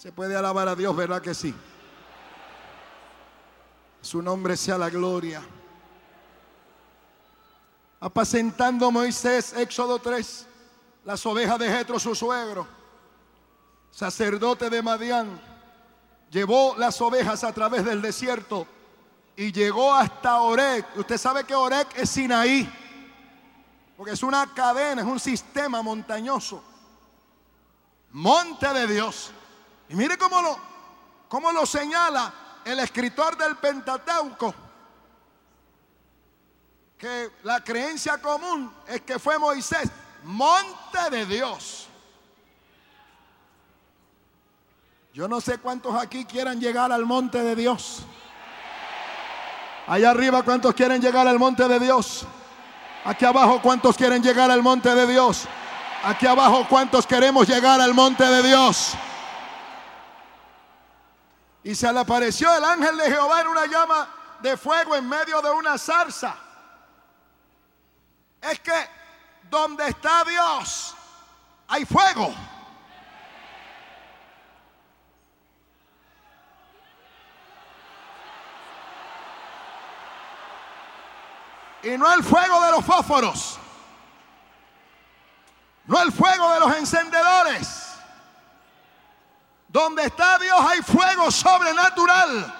se 0.00 0.12
puede 0.12 0.34
alabar 0.34 0.66
a 0.66 0.74
Dios, 0.74 0.96
¿verdad 0.96 1.20
que 1.20 1.34
sí? 1.34 1.54
Su 4.00 4.22
nombre 4.22 4.56
sea 4.56 4.78
la 4.78 4.88
gloria. 4.88 5.42
Apacentando 8.00 8.90
Moisés, 8.90 9.52
Éxodo 9.52 9.98
3, 9.98 10.46
las 11.04 11.26
ovejas 11.26 11.58
de 11.58 11.68
Jetro, 11.68 12.00
su 12.00 12.14
suegro, 12.14 12.66
sacerdote 13.90 14.70
de 14.70 14.80
Madián, 14.80 15.38
llevó 16.30 16.76
las 16.78 16.98
ovejas 17.02 17.44
a 17.44 17.52
través 17.52 17.84
del 17.84 18.00
desierto 18.00 18.66
y 19.36 19.52
llegó 19.52 19.92
hasta 19.92 20.40
Orec. 20.40 20.96
Usted 20.96 21.18
sabe 21.18 21.44
que 21.44 21.54
Orec 21.54 21.94
es 21.98 22.08
Sinaí, 22.08 22.66
porque 23.98 24.12
es 24.12 24.22
una 24.22 24.50
cadena, 24.54 25.02
es 25.02 25.06
un 25.06 25.20
sistema 25.20 25.82
montañoso. 25.82 26.64
Monte 28.12 28.66
de 28.72 28.86
Dios. 28.86 29.34
Y 29.90 29.96
mire 29.96 30.16
cómo 30.16 30.40
lo, 30.40 30.56
cómo 31.28 31.50
lo 31.50 31.66
señala 31.66 32.32
el 32.64 32.78
escritor 32.78 33.36
del 33.36 33.56
Pentateuco. 33.56 34.54
Que 36.96 37.32
la 37.42 37.64
creencia 37.64 38.18
común 38.18 38.72
es 38.86 39.00
que 39.00 39.18
fue 39.18 39.36
Moisés, 39.36 39.90
monte 40.22 41.10
de 41.10 41.26
Dios. 41.26 41.88
Yo 45.12 45.26
no 45.26 45.40
sé 45.40 45.58
cuántos 45.58 45.96
aquí 45.96 46.24
quieran 46.24 46.60
llegar 46.60 46.92
al 46.92 47.04
monte 47.04 47.42
de 47.42 47.56
Dios. 47.56 48.04
Allá 49.88 50.10
arriba, 50.10 50.44
¿cuántos 50.44 50.72
quieren 50.72 51.02
llegar 51.02 51.26
al 51.26 51.40
monte 51.40 51.66
de 51.66 51.80
Dios? 51.80 52.24
Aquí 53.04 53.24
abajo, 53.24 53.60
¿cuántos 53.60 53.96
quieren 53.96 54.22
llegar 54.22 54.52
al 54.52 54.62
monte 54.62 54.94
de 54.94 55.06
Dios? 55.08 55.48
Aquí 56.04 56.28
abajo, 56.28 56.64
¿cuántos 56.68 57.08
queremos 57.08 57.48
llegar 57.48 57.80
al 57.80 57.92
monte 57.92 58.24
de 58.24 58.46
Dios? 58.46 58.94
Y 61.62 61.74
se 61.74 61.92
le 61.92 62.00
apareció 62.00 62.54
el 62.56 62.64
ángel 62.64 62.96
de 62.96 63.10
Jehová 63.10 63.42
en 63.42 63.48
una 63.48 63.66
llama 63.66 64.08
de 64.40 64.56
fuego 64.56 64.96
en 64.96 65.08
medio 65.08 65.42
de 65.42 65.50
una 65.50 65.76
zarza. 65.76 66.34
Es 68.40 68.58
que 68.60 68.88
donde 69.50 69.88
está 69.88 70.24
Dios 70.24 70.94
hay 71.68 71.84
fuego. 71.84 72.34
Y 81.82 81.96
no 81.96 82.12
el 82.12 82.22
fuego 82.22 82.60
de 82.62 82.70
los 82.72 82.84
fósforos. 82.84 83.58
No 85.86 86.00
el 86.02 86.12
fuego 86.12 86.52
de 86.52 86.60
los 86.60 86.76
encendedores. 86.76 87.79
Donde 89.70 90.02
está 90.02 90.36
Dios 90.38 90.58
hay 90.60 90.82
fuego 90.82 91.30
sobrenatural. 91.30 92.56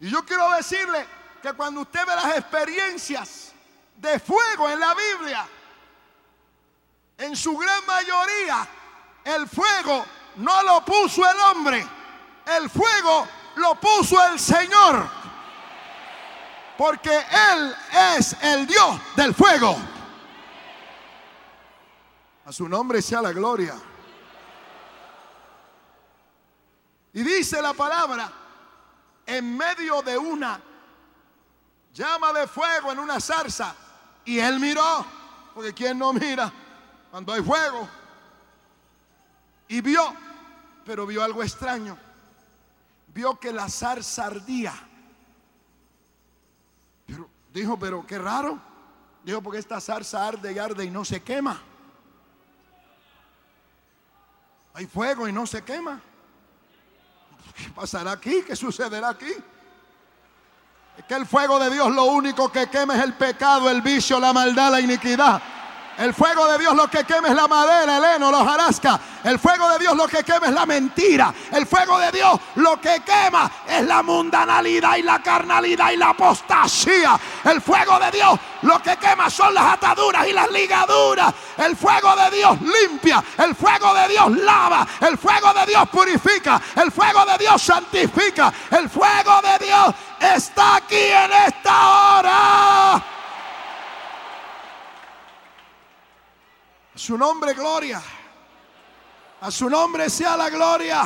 Y 0.00 0.10
yo 0.10 0.24
quiero 0.24 0.50
decirle 0.50 1.06
que 1.40 1.52
cuando 1.52 1.82
usted 1.82 2.04
ve 2.04 2.16
las 2.16 2.38
experiencias 2.38 3.52
de 3.96 4.18
fuego 4.18 4.68
en 4.68 4.80
la 4.80 4.94
Biblia, 4.94 5.46
en 7.18 7.36
su 7.36 7.56
gran 7.56 7.86
mayoría, 7.86 8.66
el 9.26 9.48
fuego 9.48 10.04
no 10.36 10.62
lo 10.64 10.84
puso 10.84 11.22
el 11.30 11.38
hombre, 11.38 11.86
el 12.46 12.68
fuego 12.68 13.28
lo 13.56 13.76
puso 13.76 14.20
el 14.26 14.40
Señor. 14.40 15.08
Porque 16.76 17.16
Él 17.52 17.76
es 18.18 18.36
el 18.42 18.66
Dios 18.66 19.00
del 19.14 19.32
fuego. 19.36 19.91
A 22.44 22.52
su 22.52 22.68
nombre 22.68 23.00
sea 23.00 23.22
la 23.22 23.32
gloria. 23.32 23.74
Y 27.12 27.22
dice 27.22 27.60
la 27.60 27.74
palabra, 27.74 28.32
en 29.26 29.56
medio 29.56 30.02
de 30.02 30.16
una 30.16 30.60
llama 31.92 32.32
de 32.32 32.46
fuego 32.46 32.92
en 32.92 32.98
una 32.98 33.20
zarza. 33.20 33.74
Y 34.24 34.38
él 34.38 34.58
miró, 34.58 35.04
porque 35.54 35.72
¿quién 35.72 35.98
no 35.98 36.12
mira 36.12 36.52
cuando 37.10 37.32
hay 37.32 37.42
fuego? 37.42 37.88
Y 39.68 39.80
vio, 39.80 40.14
pero 40.84 41.06
vio 41.06 41.22
algo 41.22 41.42
extraño. 41.42 41.98
Vio 43.08 43.38
que 43.38 43.52
la 43.52 43.68
zarza 43.68 44.26
ardía. 44.26 44.72
Dijo, 47.52 47.78
pero 47.78 48.06
qué 48.06 48.18
raro. 48.18 48.58
Dijo, 49.22 49.42
porque 49.42 49.58
esta 49.58 49.80
zarza 49.80 50.26
arde 50.26 50.52
y 50.52 50.58
arde 50.58 50.84
y 50.84 50.90
no 50.90 51.04
se 51.04 51.22
quema. 51.22 51.60
Hay 54.82 54.88
fuego 54.88 55.28
y 55.28 55.32
no 55.32 55.46
se 55.46 55.62
quema. 55.62 56.00
¿Qué 57.56 57.70
pasará 57.70 58.10
aquí? 58.10 58.42
¿Qué 58.44 58.56
sucederá 58.56 59.10
aquí? 59.10 59.32
Es 60.98 61.04
que 61.04 61.14
el 61.14 61.24
fuego 61.24 61.60
de 61.60 61.70
Dios 61.70 61.94
lo 61.94 62.06
único 62.06 62.50
que 62.50 62.66
quema 62.66 62.96
es 62.96 63.04
el 63.04 63.12
pecado, 63.14 63.70
el 63.70 63.80
vicio, 63.80 64.18
la 64.18 64.32
maldad, 64.32 64.72
la 64.72 64.80
iniquidad. 64.80 65.40
El 65.98 66.14
fuego 66.14 66.46
de 66.48 66.58
Dios 66.58 66.74
lo 66.74 66.88
que 66.88 67.04
quema 67.04 67.28
es 67.28 67.34
la 67.34 67.46
madera, 67.46 67.98
el 67.98 68.04
heno, 68.04 68.30
los 68.30 68.44
jarasca. 68.44 68.98
El 69.24 69.38
fuego 69.38 69.68
de 69.70 69.78
Dios 69.78 69.96
lo 69.96 70.08
que 70.08 70.24
quema 70.24 70.46
es 70.46 70.52
la 70.52 70.66
mentira. 70.66 71.32
El 71.52 71.66
fuego 71.66 71.98
de 71.98 72.10
Dios 72.10 72.40
lo 72.56 72.80
que 72.80 73.02
quema 73.04 73.50
es 73.68 73.84
la 73.84 74.02
mundanalidad 74.02 74.96
y 74.96 75.02
la 75.02 75.22
carnalidad 75.22 75.92
y 75.92 75.96
la 75.96 76.10
apostasía. 76.10 77.18
El 77.44 77.60
fuego 77.60 77.98
de 77.98 78.10
Dios 78.10 78.38
lo 78.62 78.82
que 78.82 78.96
quema 78.96 79.28
son 79.30 79.54
las 79.54 79.74
ataduras 79.74 80.26
y 80.26 80.32
las 80.32 80.50
ligaduras. 80.50 81.32
El 81.58 81.76
fuego 81.76 82.16
de 82.16 82.36
Dios 82.36 82.58
limpia. 82.60 83.22
El 83.38 83.54
fuego 83.54 83.94
de 83.94 84.08
Dios 84.08 84.30
lava. 84.38 84.86
El 85.00 85.18
fuego 85.18 85.52
de 85.52 85.66
Dios 85.66 85.88
purifica. 85.90 86.60
El 86.76 86.90
fuego 86.90 87.24
de 87.26 87.38
Dios 87.38 87.62
santifica. 87.62 88.52
El 88.70 88.88
fuego 88.88 89.40
de 89.42 89.66
Dios 89.66 89.94
está 90.18 90.76
aquí 90.76 90.96
en 90.96 91.32
esta 91.32 92.18
hora. 92.18 93.04
Su 97.02 97.18
nombre, 97.18 97.52
gloria. 97.52 98.00
A 99.40 99.50
su 99.50 99.68
nombre 99.68 100.08
sea 100.08 100.36
la 100.36 100.48
gloria. 100.48 101.02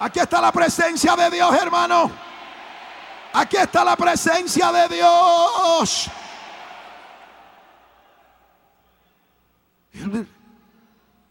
Aquí 0.00 0.18
está 0.18 0.40
la 0.40 0.50
presencia 0.50 1.14
de 1.14 1.30
Dios, 1.30 1.54
hermano. 1.54 2.10
Aquí 3.32 3.58
está 3.58 3.84
la 3.84 3.96
presencia 3.96 4.72
de 4.72 4.96
Dios. 4.96 6.10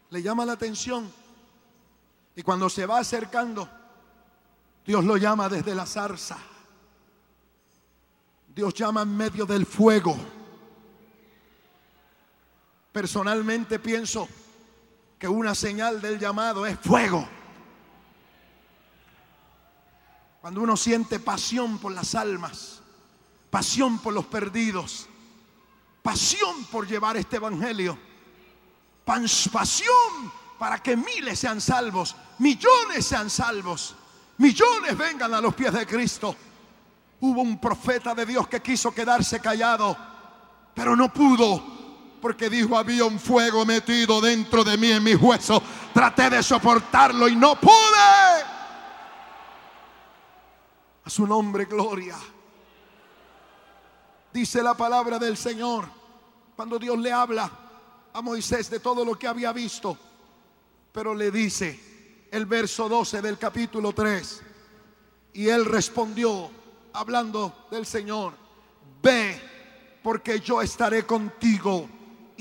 Le 0.08 0.22
llama 0.22 0.46
la 0.46 0.54
atención. 0.54 1.12
Y 2.34 2.42
cuando 2.42 2.70
se 2.70 2.86
va 2.86 3.00
acercando, 3.00 3.68
Dios 4.86 5.04
lo 5.04 5.18
llama 5.18 5.50
desde 5.50 5.74
la 5.74 5.84
zarza. 5.84 6.38
Dios 8.48 8.72
llama 8.72 9.02
en 9.02 9.14
medio 9.14 9.44
del 9.44 9.66
fuego. 9.66 10.16
Personalmente 12.92 13.78
pienso 13.78 14.28
que 15.18 15.26
una 15.26 15.54
señal 15.54 16.00
del 16.02 16.18
llamado 16.18 16.66
es 16.66 16.78
fuego. 16.78 17.26
Cuando 20.42 20.60
uno 20.60 20.76
siente 20.76 21.18
pasión 21.18 21.78
por 21.78 21.92
las 21.92 22.14
almas, 22.14 22.82
pasión 23.48 23.98
por 23.98 24.12
los 24.12 24.26
perdidos, 24.26 25.08
pasión 26.02 26.64
por 26.64 26.86
llevar 26.86 27.16
este 27.16 27.36
evangelio, 27.36 27.96
pasión 29.04 30.32
para 30.58 30.82
que 30.82 30.96
miles 30.96 31.38
sean 31.38 31.60
salvos, 31.60 32.14
millones 32.38 33.06
sean 33.06 33.30
salvos, 33.30 33.94
millones 34.36 34.98
vengan 34.98 35.32
a 35.32 35.40
los 35.40 35.54
pies 35.54 35.72
de 35.72 35.86
Cristo. 35.86 36.36
Hubo 37.20 37.40
un 37.40 37.58
profeta 37.58 38.14
de 38.14 38.26
Dios 38.26 38.48
que 38.48 38.60
quiso 38.60 38.92
quedarse 38.92 39.40
callado, 39.40 39.96
pero 40.74 40.94
no 40.94 41.12
pudo 41.12 41.81
porque 42.22 42.48
dijo, 42.48 42.78
había 42.78 43.04
un 43.04 43.18
fuego 43.18 43.66
metido 43.66 44.20
dentro 44.20 44.62
de 44.62 44.78
mí 44.78 44.92
en 44.92 45.02
mis 45.02 45.20
huesos. 45.20 45.60
Traté 45.92 46.30
de 46.30 46.40
soportarlo 46.40 47.26
y 47.26 47.34
no 47.34 47.58
pude. 47.58 47.72
A 51.04 51.10
su 51.10 51.26
nombre, 51.26 51.64
gloria. 51.64 52.16
Dice 54.32 54.62
la 54.62 54.74
palabra 54.74 55.18
del 55.18 55.36
Señor 55.36 55.84
cuando 56.54 56.78
Dios 56.78 56.96
le 56.96 57.10
habla 57.10 57.50
a 58.12 58.22
Moisés 58.22 58.70
de 58.70 58.78
todo 58.78 59.04
lo 59.04 59.18
que 59.18 59.26
había 59.26 59.52
visto. 59.52 59.98
Pero 60.92 61.16
le 61.16 61.32
dice 61.32 62.28
el 62.30 62.46
verso 62.46 62.88
12 62.88 63.20
del 63.20 63.36
capítulo 63.36 63.92
3. 63.92 64.42
Y 65.32 65.48
él 65.48 65.64
respondió, 65.64 66.52
hablando 66.92 67.66
del 67.68 67.84
Señor, 67.84 68.34
ve 69.02 69.98
porque 70.04 70.38
yo 70.38 70.62
estaré 70.62 71.04
contigo 71.04 71.88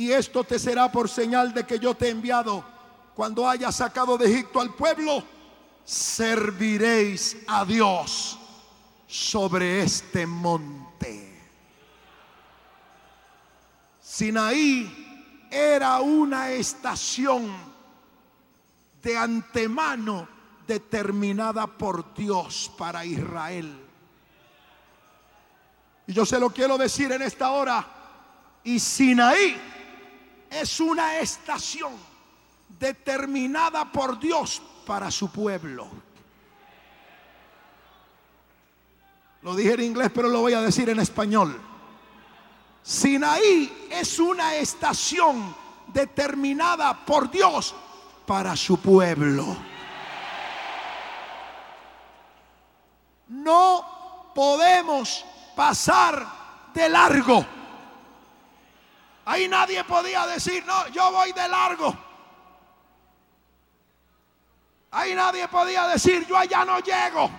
y 0.01 0.11
esto 0.11 0.43
te 0.43 0.57
será 0.57 0.91
por 0.91 1.07
señal 1.07 1.53
de 1.53 1.63
que 1.63 1.77
yo 1.77 1.93
te 1.93 2.07
he 2.07 2.09
enviado. 2.09 2.65
Cuando 3.13 3.47
haya 3.47 3.71
sacado 3.71 4.17
de 4.17 4.33
Egipto 4.33 4.59
al 4.59 4.73
pueblo, 4.73 5.23
serviréis 5.85 7.37
a 7.47 7.63
Dios 7.63 8.39
sobre 9.05 9.83
este 9.83 10.25
monte. 10.25 11.39
Sinaí 14.01 15.47
era 15.51 15.99
una 15.99 16.49
estación 16.49 17.51
de 19.03 19.15
antemano 19.15 20.27
determinada 20.65 21.67
por 21.67 22.11
Dios 22.15 22.71
para 22.75 23.05
Israel. 23.05 23.71
Y 26.07 26.13
yo 26.13 26.25
se 26.25 26.39
lo 26.39 26.49
quiero 26.49 26.75
decir 26.79 27.11
en 27.11 27.21
esta 27.21 27.51
hora. 27.51 27.85
Y 28.63 28.79
Sinaí 28.79 29.71
es 30.51 30.79
una 30.81 31.17
estación 31.17 31.93
determinada 32.67 33.89
por 33.89 34.19
Dios 34.19 34.61
para 34.85 35.09
su 35.09 35.31
pueblo. 35.31 35.87
Lo 39.41 39.55
dije 39.55 39.73
en 39.73 39.83
inglés, 39.83 40.11
pero 40.13 40.27
lo 40.27 40.41
voy 40.41 40.53
a 40.53 40.61
decir 40.61 40.89
en 40.89 40.99
español. 40.99 41.59
Sinaí 42.83 43.87
es 43.89 44.19
una 44.19 44.55
estación 44.55 45.55
determinada 45.87 47.05
por 47.05 47.31
Dios 47.31 47.73
para 48.25 48.55
su 48.55 48.77
pueblo. 48.77 49.57
No 53.29 54.31
podemos 54.35 55.25
pasar 55.55 56.27
de 56.73 56.89
largo. 56.89 57.60
Ahí 59.25 59.47
nadie 59.47 59.83
podía 59.83 60.25
decir, 60.25 60.65
no, 60.65 60.87
yo 60.87 61.11
voy 61.11 61.31
de 61.31 61.47
largo. 61.47 61.95
Ahí 64.91 65.15
nadie 65.15 65.47
podía 65.47 65.87
decir, 65.87 66.25
yo 66.27 66.37
allá 66.37 66.65
no 66.65 66.79
llego. 66.79 67.29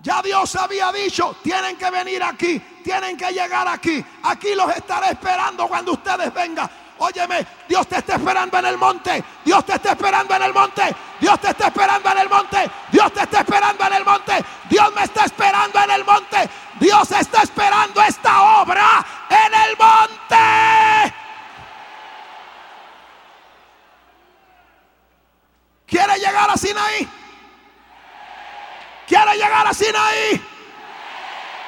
Ya 0.00 0.20
Dios 0.20 0.54
había 0.56 0.92
dicho, 0.92 1.36
tienen 1.42 1.76
que 1.76 1.90
venir 1.90 2.22
aquí, 2.22 2.58
tienen 2.82 3.16
que 3.16 3.30
llegar 3.32 3.66
aquí. 3.68 4.04
Aquí 4.24 4.54
los 4.54 4.74
estaré 4.76 5.12
esperando 5.12 5.66
cuando 5.66 5.92
ustedes 5.92 6.32
vengan. 6.34 6.70
Óyeme, 6.98 7.44
Dios 7.68 7.86
te 7.88 7.98
está 7.98 8.14
esperando 8.14 8.58
en 8.58 8.66
el 8.66 8.78
monte. 8.78 9.24
Dios 9.44 9.64
te 9.64 9.74
está 9.74 9.92
esperando 9.92 10.34
en 10.36 10.42
el 10.42 10.52
monte. 10.54 10.94
Dios 11.20 11.40
te 11.40 11.50
está 11.50 11.66
esperando 11.66 12.10
en 12.10 12.18
el 12.18 12.28
monte. 12.28 12.70
Dios 12.90 13.12
te 13.12 13.22
está 13.22 13.40
esperando 13.40 13.86
en 13.86 13.92
el 13.92 14.04
monte. 14.04 14.44
Dios 14.68 14.94
me 14.94 15.02
está 15.02 15.24
esperando 15.24 15.80
en 15.80 15.90
el 15.90 16.04
monte. 16.04 16.50
Dios 16.78 17.10
está 17.10 17.42
esperando 17.42 18.02
esta 18.02 18.62
obra 18.62 19.04
en 19.28 19.54
el 19.54 19.76
monte. 19.76 21.14
¿Quiere 25.86 26.18
llegar 26.18 26.50
a 26.50 26.56
Sinaí? 26.56 27.08
¿Quiere 29.06 29.36
llegar 29.36 29.66
a 29.66 29.74
Sinaí? 29.74 30.42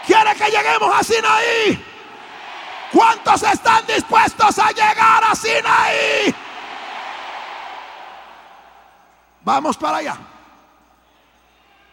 ¿Quiere 0.07 0.35
que 0.35 0.51
lleguemos 0.51 0.95
a 0.95 1.03
Sinaí? 1.03 1.86
¿Cuántos 2.93 3.43
están 3.43 3.87
dispuestos 3.87 4.59
a 4.59 4.70
llegar 4.70 5.24
a 5.24 5.34
Sinaí? 5.34 6.34
Vamos 9.43 9.76
para 9.76 9.99
allá. 9.99 10.16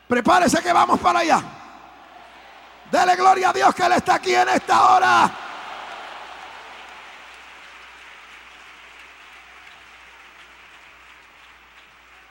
Prepárese 0.07 0.61
que 0.61 0.73
vamos 0.73 0.99
para 0.99 1.19
allá. 1.19 1.41
Dele 2.91 3.15
gloria 3.15 3.49
a 3.49 3.53
Dios 3.53 3.73
que 3.73 3.83
Él 3.83 3.93
está 3.93 4.15
aquí 4.15 4.35
en 4.35 4.49
esta 4.49 4.93
hora. 4.93 5.31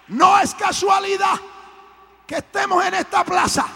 No 0.08 0.38
es 0.38 0.54
casualidad 0.54 1.40
que 2.26 2.36
estemos 2.36 2.84
en 2.84 2.94
esta 2.94 3.24
plaza. 3.24 3.66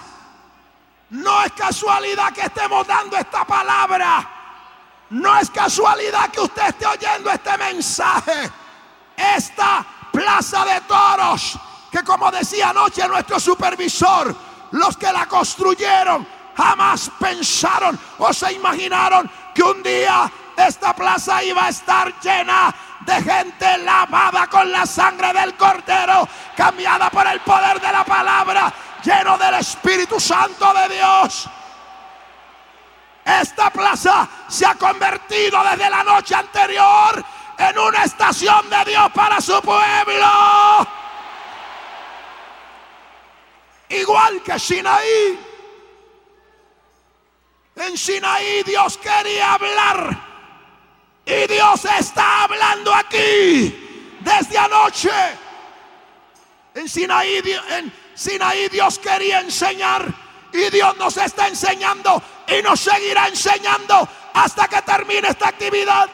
No 1.11 1.43
es 1.43 1.53
casualidad 1.53 2.33
que 2.33 2.43
estemos 2.43 2.87
dando 2.87 3.17
esta 3.17 3.45
palabra. 3.45 4.36
No 5.11 5.39
es 5.39 5.51
casualidad 5.51 6.31
que 6.31 6.41
usted 6.41 6.69
esté 6.69 6.87
oyendo 6.87 7.31
este 7.31 7.57
mensaje. 7.59 8.51
Esta 9.17 9.87
plaza 10.13 10.65
de 10.65 10.81
toros, 10.83 11.59
que 11.91 12.03
como 12.03 12.31
decía 12.31 12.71
anoche 12.71 13.07
nuestro 13.09 13.39
supervisor, 13.41 14.35
los 14.73 14.97
que 14.97 15.13
la 15.13 15.27
construyeron 15.27 16.27
jamás 16.57 17.11
pensaron 17.19 17.99
o 18.19 18.33
se 18.33 18.53
imaginaron 18.53 19.31
que 19.55 19.63
un 19.63 19.83
día 19.83 20.31
esta 20.57 20.95
plaza 20.95 21.43
iba 21.45 21.67
a 21.67 21.69
estar 21.69 22.13
llena 22.21 22.75
de 23.01 23.15
gente 23.23 23.79
lavada 23.79 24.47
con 24.49 24.71
la 24.73 24.87
sangre 24.87 25.33
del 25.33 25.55
cordero, 25.55 26.29
cambiada 26.57 27.11
por 27.11 27.27
el 27.27 27.41
poder 27.41 27.81
de 27.81 27.93
la 27.93 28.05
palabra, 28.05 28.73
lleno 29.05 29.37
del 29.39 29.55
Espíritu 29.55 30.19
Santo 30.19 30.73
de 30.73 30.95
Dios. 30.97 31.49
Esta 33.27 33.71
plaza 33.71 34.29
se 34.49 34.65
ha 34.65 34.77
convertido 34.77 35.61
desde 35.65 35.91
la 35.91 36.05
noche 36.05 36.37
anterior 36.37 37.25
en 37.59 37.79
una 37.79 38.05
estación 38.05 38.71
de 38.71 38.85
Dios 38.85 39.11
para 39.13 39.41
su 39.41 39.61
pueblo. 39.63 40.87
Igual 43.89 44.43
que 44.45 44.59
Sinaí. 44.61 45.41
En 47.75 47.99
Sinaí 47.99 48.63
Dios 48.63 48.97
quería 48.97 49.53
hablar 49.53 50.19
Y 51.27 51.47
Dios 51.47 51.85
está 51.85 52.45
hablando 52.45 52.95
aquí 52.95 54.17
desde 54.21 54.57
anoche. 54.57 55.11
En 56.75 56.89
Sinaí, 56.89 57.43
en 57.71 57.93
Sinaí 58.15 58.69
Dios 58.69 59.01
quería 59.01 59.41
enseñar 59.41 60.26
y 60.57 60.71
Dios 60.71 60.97
nos 60.97 61.17
está 61.17 61.49
enseñando 61.49 62.23
y 62.49 62.63
nos 62.63 62.81
seguirá 62.81 63.29
enseñando 63.29 64.09
hasta 64.35 64.67
que 64.69 64.83
termine 64.83 65.29
esta 65.29 65.49
actividad. 65.49 66.09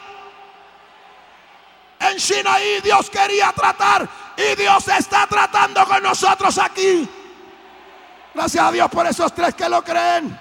En 1.99 2.19
Sinaí 2.19 2.81
Dios 2.81 3.09
quería 3.09 3.51
tratar 3.53 4.07
y 4.35 4.55
Dios 4.55 4.87
está 4.89 5.25
tratando 5.27 5.85
con 5.85 6.03
nosotros 6.03 6.57
aquí. 6.57 7.07
Gracias 8.33 8.65
a 8.65 8.71
Dios 8.71 8.89
por 8.89 9.05
esos 9.07 9.33
tres 9.33 9.55
que 9.55 9.69
lo 9.69 9.83
creen. 9.83 10.39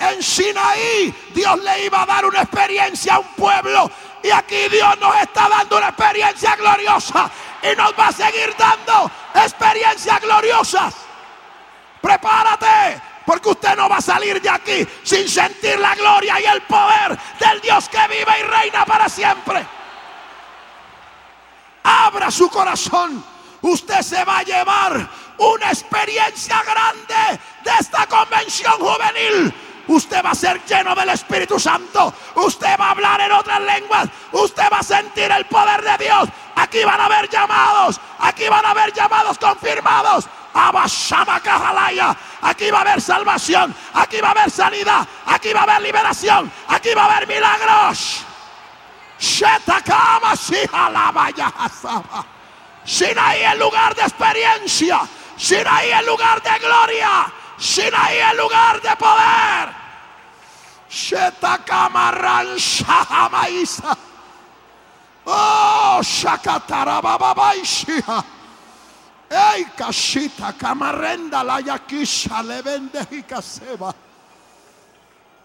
En 0.00 0.22
Sinaí 0.22 1.14
Dios 1.34 1.58
le 1.62 1.84
iba 1.84 2.02
a 2.02 2.06
dar 2.06 2.24
una 2.24 2.42
experiencia 2.42 3.16
a 3.16 3.18
un 3.18 3.28
pueblo 3.34 3.90
y 4.22 4.30
aquí 4.30 4.68
Dios 4.70 4.98
nos 4.98 5.14
está 5.16 5.48
dando 5.48 5.76
una 5.76 5.88
experiencia 5.88 6.56
gloriosa 6.56 7.30
y 7.62 7.76
nos 7.76 7.92
va 7.98 8.08
a 8.08 8.12
seguir 8.12 8.54
dando 8.56 9.10
experiencias 9.34 10.20
gloriosas. 10.20 10.94
Prepárate, 12.02 13.00
porque 13.24 13.50
usted 13.50 13.76
no 13.76 13.88
va 13.88 13.98
a 13.98 14.02
salir 14.02 14.42
de 14.42 14.50
aquí 14.50 14.86
sin 15.04 15.28
sentir 15.28 15.78
la 15.78 15.94
gloria 15.94 16.40
y 16.40 16.44
el 16.44 16.60
poder 16.62 17.18
del 17.38 17.60
Dios 17.60 17.88
que 17.88 18.08
vive 18.08 18.40
y 18.40 18.42
reina 18.42 18.84
para 18.84 19.08
siempre. 19.08 19.64
Abra 21.84 22.30
su 22.30 22.50
corazón. 22.50 23.24
Usted 23.62 24.02
se 24.02 24.24
va 24.24 24.38
a 24.38 24.42
llevar 24.42 25.08
una 25.38 25.68
experiencia 25.68 26.60
grande 26.62 27.40
de 27.64 27.70
esta 27.78 28.06
convención 28.06 28.74
juvenil. 28.74 29.54
Usted 29.86 30.24
va 30.24 30.30
a 30.30 30.34
ser 30.34 30.64
lleno 30.64 30.94
del 30.94 31.10
Espíritu 31.10 31.58
Santo. 31.58 32.12
Usted 32.36 32.76
va 32.78 32.88
a 32.88 32.90
hablar 32.90 33.20
en 33.20 33.32
otras 33.32 33.60
lenguas. 33.60 34.08
Usted 34.32 34.64
va 34.72 34.78
a 34.78 34.82
sentir 34.82 35.30
el 35.30 35.44
poder 35.46 35.82
de 35.82 36.04
Dios. 36.04 36.28
Aquí 36.56 36.84
van 36.84 37.00
a 37.00 37.06
haber 37.06 37.28
llamados. 37.28 38.00
Aquí 38.18 38.48
van 38.48 38.64
a 38.64 38.70
haber 38.70 38.92
llamados 38.92 39.38
confirmados. 39.38 40.26
Aquí 42.42 42.70
va 42.70 42.78
a 42.78 42.80
haber 42.82 43.00
salvación. 43.00 43.74
Aquí 43.94 44.20
va 44.20 44.28
a 44.28 44.30
haber 44.32 44.50
sanidad. 44.50 45.06
Aquí 45.26 45.52
va 45.52 45.60
a 45.60 45.62
haber 45.62 45.82
liberación. 45.82 46.52
Aquí 46.68 46.90
va 46.94 47.04
a 47.04 47.16
haber 47.16 47.28
milagros. 47.28 48.24
Sinaí 52.84 53.42
el 53.42 53.58
lugar 53.58 53.94
de 53.94 54.02
experiencia. 54.02 55.00
Sinaí 55.36 55.90
el 55.90 56.06
lugar 56.06 56.42
de 56.42 56.58
gloria. 56.58 57.32
Sinaí 57.58 58.18
el 58.18 58.36
lugar 58.36 58.82
de 58.82 58.96
poder. 58.96 59.82
Shetakamarran 60.90 62.56
Shahamaisa. 62.56 63.96
Oh, 65.24 66.00
Shakatarabababaishi. 66.02 68.02
Ey, 69.32 69.64
cashita, 69.74 70.52
camarrenda, 70.52 71.42
la 71.42 71.58
yaquisha, 71.58 72.42
le 72.42 72.60
vende 72.60 73.00
y 73.12 73.22
caseba. 73.22 73.94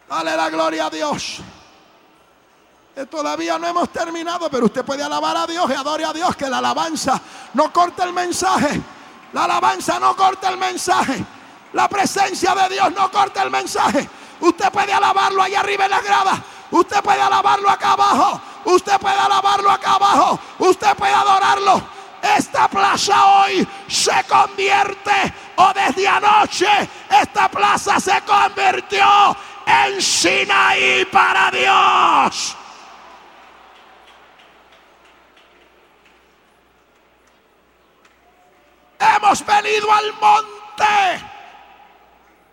Dale 0.09 0.35
la 0.35 0.49
gloria 0.49 0.87
a 0.87 0.89
Dios. 0.89 1.37
Eh, 2.93 3.05
todavía 3.05 3.57
no 3.57 3.65
hemos 3.65 3.87
terminado, 3.89 4.49
pero 4.49 4.65
usted 4.65 4.83
puede 4.83 5.03
alabar 5.03 5.37
a 5.37 5.47
Dios 5.47 5.69
y 5.69 5.73
adore 5.73 6.03
a 6.03 6.11
Dios, 6.11 6.35
que 6.35 6.49
la 6.49 6.57
alabanza 6.57 7.21
no 7.53 7.71
corta 7.71 8.03
el 8.03 8.11
mensaje. 8.11 8.81
La 9.31 9.45
alabanza 9.45 9.97
no 9.99 10.17
corta 10.17 10.49
el 10.49 10.57
mensaje. 10.57 11.23
La 11.71 11.87
presencia 11.87 12.53
de 12.55 12.75
Dios 12.75 12.91
no 12.91 13.09
corta 13.09 13.41
el 13.43 13.51
mensaje. 13.51 14.09
Usted 14.41 14.69
puede 14.69 14.91
alabarlo 14.91 15.41
allá 15.41 15.61
arriba 15.61 15.85
en 15.85 15.91
la 15.91 16.01
grada. 16.01 16.43
Usted 16.71 17.01
puede 17.01 17.21
alabarlo 17.21 17.69
acá 17.69 17.93
abajo. 17.93 18.41
Usted 18.65 18.99
puede 18.99 19.17
alabarlo 19.17 19.71
acá 19.71 19.93
abajo. 19.93 20.37
Usted 20.59 20.93
puede 20.97 21.13
adorarlo 21.13 21.96
esta 22.35 22.67
plaza 22.67 23.25
hoy 23.25 23.67
se 23.87 24.23
convierte, 24.23 25.33
o 25.55 25.73
desde 25.73 26.07
anoche, 26.07 26.89
esta 27.09 27.49
plaza 27.49 27.99
se 27.99 28.21
convirtió 28.21 29.35
en 29.65 30.01
Sinaí 30.01 31.05
para 31.05 31.51
Dios. 31.51 32.55
Hemos 38.99 39.45
venido 39.45 39.91
al 39.91 40.13
monte. 40.13 41.25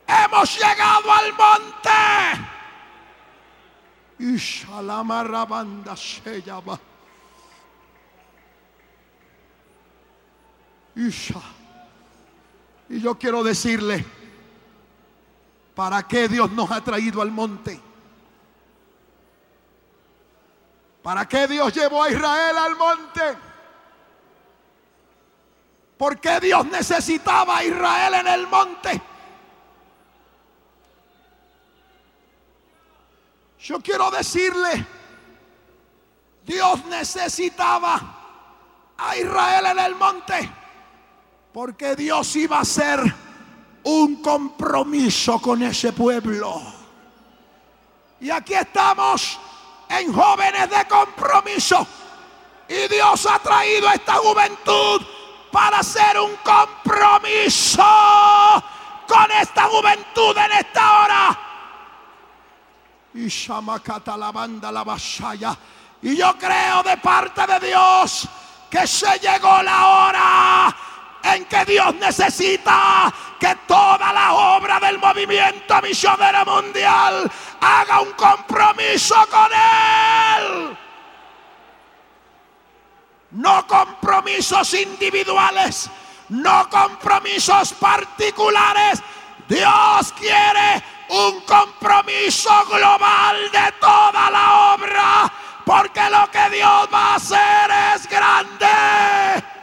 Hemos 0.06 0.58
llegado 0.58 1.12
al 1.12 1.32
monte. 1.32 1.90
Y 4.18 4.36
Shalamarabanda 4.36 5.96
se 5.96 6.42
llama. 6.42 6.78
Y 10.96 13.00
yo 13.00 13.18
quiero 13.18 13.42
decirle, 13.42 14.04
¿para 15.74 16.06
qué 16.06 16.28
Dios 16.28 16.50
nos 16.52 16.70
ha 16.70 16.82
traído 16.82 17.20
al 17.20 17.30
monte? 17.30 17.80
¿Para 21.02 21.28
qué 21.28 21.48
Dios 21.48 21.74
llevó 21.74 22.02
a 22.02 22.10
Israel 22.10 22.56
al 22.56 22.76
monte? 22.76 23.20
¿Por 25.98 26.20
qué 26.20 26.40
Dios 26.40 26.64
necesitaba 26.66 27.58
a 27.58 27.64
Israel 27.64 28.14
en 28.14 28.26
el 28.28 28.46
monte? 28.46 29.02
Yo 33.58 33.80
quiero 33.80 34.10
decirle, 34.10 34.86
Dios 36.44 36.84
necesitaba 36.86 38.94
a 38.96 39.16
Israel 39.16 39.66
en 39.66 39.78
el 39.78 39.94
monte 39.96 40.63
porque 41.54 41.94
Dios 41.94 42.34
iba 42.34 42.58
a 42.58 42.62
hacer 42.62 43.00
un 43.84 44.16
compromiso 44.16 45.40
con 45.40 45.62
ese 45.62 45.92
pueblo. 45.92 46.60
Y 48.18 48.28
aquí 48.28 48.54
estamos 48.54 49.38
en 49.88 50.12
jóvenes 50.12 50.68
de 50.68 50.84
compromiso. 50.88 51.86
Y 52.68 52.88
Dios 52.88 53.24
ha 53.30 53.38
traído 53.38 53.88
a 53.88 53.94
esta 53.94 54.14
juventud 54.14 55.00
para 55.52 55.78
hacer 55.78 56.18
un 56.18 56.34
compromiso 56.42 57.84
con 59.06 59.30
esta 59.40 59.62
juventud 59.68 60.36
en 60.36 60.52
esta 60.58 61.02
hora. 61.02 61.38
Y 63.14 63.28
Shamakata 63.28 64.16
la 64.16 64.32
banda 64.32 64.72
la 64.72 64.82
vasalla. 64.82 65.56
Y 66.02 66.16
yo 66.16 66.36
creo 66.36 66.82
de 66.82 66.96
parte 66.96 67.46
de 67.46 67.68
Dios 67.68 68.28
que 68.68 68.88
se 68.88 69.20
llegó 69.20 69.62
la 69.62 69.86
hora 69.86 70.76
en 71.24 71.46
que 71.46 71.64
Dios 71.64 71.94
necesita 71.94 73.12
que 73.40 73.54
toda 73.66 74.12
la 74.12 74.34
obra 74.34 74.78
del 74.78 74.98
movimiento 74.98 75.80
misionero 75.82 76.44
mundial 76.44 77.30
haga 77.60 78.00
un 78.00 78.12
compromiso 78.12 79.16
con 79.30 79.48
Él. 79.52 80.78
No 83.32 83.66
compromisos 83.66 84.74
individuales, 84.74 85.90
no 86.28 86.68
compromisos 86.68 87.72
particulares. 87.72 89.02
Dios 89.48 90.12
quiere 90.18 90.82
un 91.08 91.40
compromiso 91.40 92.50
global 92.66 93.50
de 93.50 93.72
toda 93.80 94.30
la 94.30 94.74
obra, 94.74 95.32
porque 95.64 96.08
lo 96.10 96.30
que 96.30 96.50
Dios 96.50 96.88
va 96.92 97.12
a 97.12 97.14
hacer 97.16 97.70
es 97.94 98.08
grande. 98.08 99.53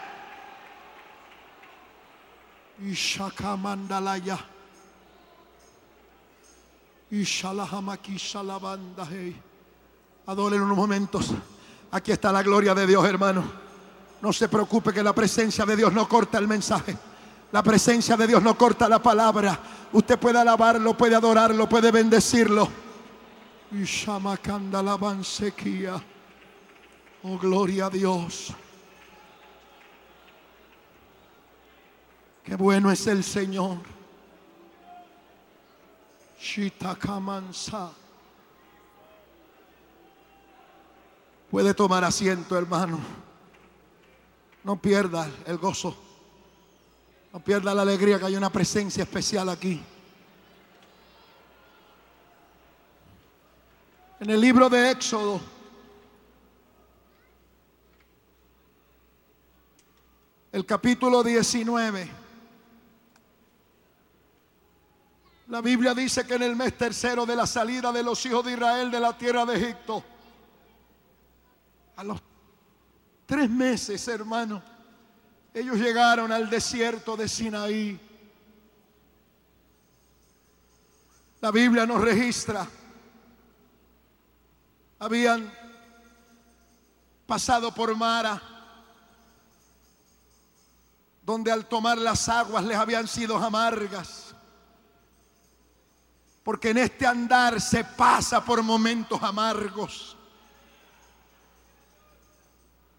Ishalahamakishalabanda. 7.12 9.08
Adoren 10.26 10.62
unos 10.62 10.78
momentos. 10.78 11.34
Aquí 11.92 12.12
está 12.12 12.32
la 12.32 12.42
gloria 12.42 12.74
de 12.74 12.88
Dios, 12.88 13.06
hermano. 13.06 13.44
No 14.22 14.32
se 14.32 14.48
preocupe 14.48 14.94
que 14.94 15.04
la 15.04 15.14
presencia 15.14 15.66
de 15.66 15.76
Dios 15.76 15.92
no 15.92 16.08
corta 16.08 16.38
el 16.38 16.48
mensaje. 16.48 16.98
La 17.52 17.62
presencia 17.62 18.16
de 18.16 18.28
Dios 18.28 18.42
no 18.42 18.58
corta 18.58 18.88
la 18.88 19.00
palabra. 19.00 19.60
Usted 19.92 20.18
puede 20.18 20.40
alabarlo, 20.40 20.96
puede 20.96 21.16
adorarlo, 21.16 21.68
puede 21.68 21.92
bendecirlo. 21.92 22.70
Oh, 27.24 27.38
gloria 27.38 27.86
a 27.86 27.90
Dios. 27.90 28.54
Qué 32.44 32.56
bueno 32.56 32.92
es 32.92 33.06
el 33.08 33.24
Señor. 33.24 33.78
Shitakamansa. 36.40 37.92
Puede 41.52 41.74
tomar 41.74 42.04
asiento, 42.04 42.58
hermano. 42.58 43.00
No 44.64 44.82
pierda 44.82 45.30
el 45.46 45.58
gozo. 45.58 45.96
No 47.34 47.40
pierda 47.40 47.74
la 47.74 47.84
alegría 47.84 48.20
que 48.20 48.26
hay 48.26 48.36
una 48.36 48.50
presencia 48.50 49.04
especial 49.04 49.50
aquí. 49.50 49.82
En 54.20 54.30
el 54.30 54.40
libro 54.40 54.70
de 54.70 54.92
Éxodo, 54.92 55.42
el 60.52 60.66
capítulo 60.66 61.24
19, 61.24 62.21
la 65.52 65.60
Biblia 65.60 65.94
dice 65.94 66.26
que 66.26 66.36
en 66.36 66.44
el 66.44 66.56
mes 66.56 66.78
tercero 66.78 67.26
de 67.26 67.36
la 67.36 67.46
salida 67.46 67.92
de 67.92 68.02
los 68.02 68.26
hijos 68.26 68.46
de 68.46 68.54
Israel 68.54 68.90
de 68.90 69.02
la 69.02 69.18
tierra 69.18 69.46
de 69.46 69.58
Egipto, 69.58 70.02
a 71.98 72.06
los 72.06 72.22
tres 73.26 73.50
meses, 73.50 74.08
hermano, 74.08 74.64
ellos 75.54 75.76
llegaron 75.76 76.32
al 76.32 76.50
desierto 76.50 77.18
de 77.18 77.28
Sinaí. 77.28 78.00
La 81.42 81.52
Biblia 81.52 81.86
nos 81.86 82.00
registra 82.00 82.66
habían 85.00 85.52
pasado 87.28 87.76
por 87.76 87.94
Mara, 87.94 88.42
donde 91.24 91.52
al 91.52 91.66
tomar 91.66 91.98
las 91.98 92.30
aguas 92.30 92.64
les 92.64 92.78
habían 92.78 93.06
sido 93.06 93.36
amargas. 93.36 94.21
Porque 96.44 96.70
en 96.72 96.80
este 96.80 97.06
andar 97.06 97.62
se 97.62 97.84
pasa 97.84 98.44
por 98.44 98.64
momentos 98.64 99.22
amargos. 99.22 100.18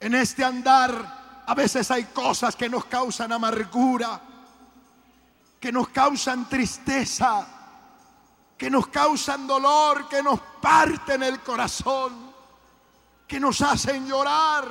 En 0.00 0.14
este 0.14 0.44
andar 0.44 1.42
a 1.46 1.54
veces 1.54 1.90
hay 1.90 2.04
cosas 2.04 2.54
que 2.56 2.68
nos 2.68 2.84
causan 2.84 3.32
amargura, 3.32 4.20
que 5.60 5.72
nos 5.72 5.88
causan 5.88 6.48
tristeza 6.48 7.46
que 8.62 8.70
nos 8.70 8.86
causan 8.86 9.44
dolor, 9.44 10.08
que 10.08 10.22
nos 10.22 10.38
parten 10.38 11.24
el 11.24 11.40
corazón, 11.40 12.32
que 13.26 13.40
nos 13.40 13.60
hacen 13.60 14.06
llorar. 14.06 14.68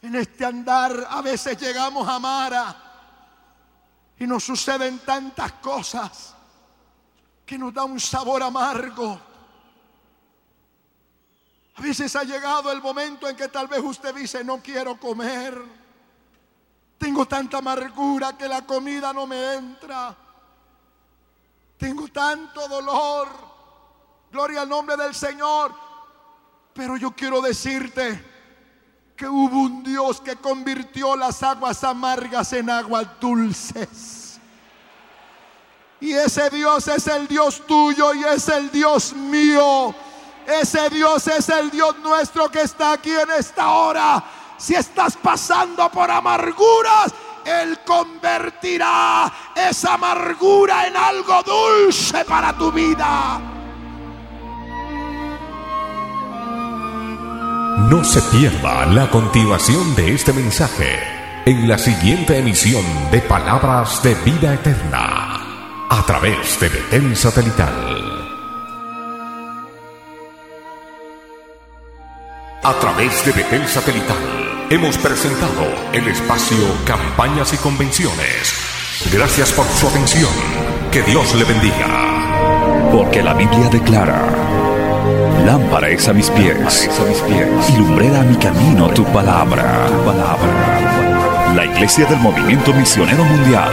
En 0.00 0.14
este 0.14 0.46
andar 0.46 1.08
a 1.10 1.20
veces 1.20 1.60
llegamos 1.60 2.08
a 2.08 2.18
Mara 2.18 2.74
y 4.18 4.26
nos 4.26 4.44
suceden 4.44 5.00
tantas 5.00 5.52
cosas 5.60 6.34
que 7.50 7.58
nos 7.58 7.74
da 7.74 7.82
un 7.82 7.98
sabor 7.98 8.44
amargo. 8.44 9.20
A 11.74 11.82
veces 11.82 12.14
ha 12.14 12.22
llegado 12.22 12.70
el 12.70 12.80
momento 12.80 13.28
en 13.28 13.34
que 13.34 13.48
tal 13.48 13.66
vez 13.66 13.80
usted 13.80 14.14
dice, 14.14 14.44
no 14.44 14.62
quiero 14.62 15.00
comer. 15.00 15.60
Tengo 16.96 17.26
tanta 17.26 17.58
amargura 17.58 18.38
que 18.38 18.46
la 18.46 18.64
comida 18.64 19.12
no 19.12 19.26
me 19.26 19.54
entra. 19.54 20.16
Tengo 21.76 22.06
tanto 22.06 22.68
dolor. 22.68 23.26
Gloria 24.30 24.60
al 24.60 24.68
nombre 24.68 24.96
del 24.96 25.12
Señor. 25.12 25.74
Pero 26.72 26.96
yo 26.98 27.10
quiero 27.16 27.40
decirte 27.40 29.12
que 29.16 29.26
hubo 29.26 29.58
un 29.62 29.82
Dios 29.82 30.20
que 30.20 30.36
convirtió 30.36 31.16
las 31.16 31.42
aguas 31.42 31.82
amargas 31.82 32.52
en 32.52 32.70
aguas 32.70 33.08
dulces. 33.18 34.19
Y 36.00 36.12
ese 36.14 36.48
Dios 36.48 36.88
es 36.88 37.06
el 37.08 37.28
Dios 37.28 37.62
tuyo 37.66 38.14
y 38.14 38.24
es 38.24 38.48
el 38.48 38.70
Dios 38.70 39.12
mío. 39.12 39.94
Ese 40.46 40.88
Dios 40.88 41.26
es 41.28 41.48
el 41.50 41.70
Dios 41.70 41.98
nuestro 42.02 42.50
que 42.50 42.62
está 42.62 42.92
aquí 42.92 43.10
en 43.10 43.30
esta 43.38 43.68
hora. 43.70 44.24
Si 44.56 44.74
estás 44.74 45.16
pasando 45.16 45.90
por 45.90 46.10
amarguras, 46.10 47.12
él 47.44 47.78
convertirá 47.86 49.30
esa 49.54 49.94
amargura 49.94 50.86
en 50.86 50.96
algo 50.96 51.42
dulce 51.42 52.24
para 52.24 52.56
tu 52.56 52.72
vida. 52.72 53.38
No 57.90 58.04
se 58.04 58.22
pierda 58.22 58.86
la 58.86 59.10
continuación 59.10 59.94
de 59.96 60.14
este 60.14 60.32
mensaje 60.32 60.98
en 61.44 61.68
la 61.68 61.76
siguiente 61.76 62.38
emisión 62.38 62.84
de 63.10 63.20
Palabras 63.20 64.02
de 64.02 64.14
Vida 64.14 64.54
Eterna 64.54 65.39
a 65.92 66.06
través 66.06 66.60
de 66.60 66.68
Betel 66.68 67.16
Satelital. 67.16 67.68
A 72.62 72.72
través 72.74 73.24
de 73.26 73.32
Betel 73.32 73.66
Satelital 73.66 74.68
hemos 74.70 74.96
presentado 74.98 75.66
el 75.92 76.06
espacio 76.06 76.58
Campañas 76.84 77.52
y 77.54 77.56
Convenciones. 77.56 78.54
Gracias 79.12 79.50
por 79.50 79.66
su 79.66 79.88
atención. 79.88 80.30
Que 80.92 81.02
Dios 81.02 81.34
le 81.34 81.42
bendiga. 81.42 82.90
Porque 82.92 83.20
la 83.20 83.34
Biblia 83.34 83.68
declara, 83.68 84.28
lámpara 85.44 85.88
es 85.88 86.06
a 86.06 86.12
mis 86.12 86.30
pies, 86.30 86.88
a 87.00 87.04
mis 87.04 87.18
pies 87.18 87.70
y 87.70 87.78
lumbrera 87.78 88.20
a 88.20 88.24
mi 88.24 88.36
camino 88.36 88.90
tu 88.90 89.04
palabra. 89.06 89.88
palabra. 90.04 91.52
La 91.56 91.64
Iglesia 91.64 92.06
del 92.06 92.20
Movimiento 92.20 92.72
Misionero 92.72 93.24
Mundial 93.24 93.72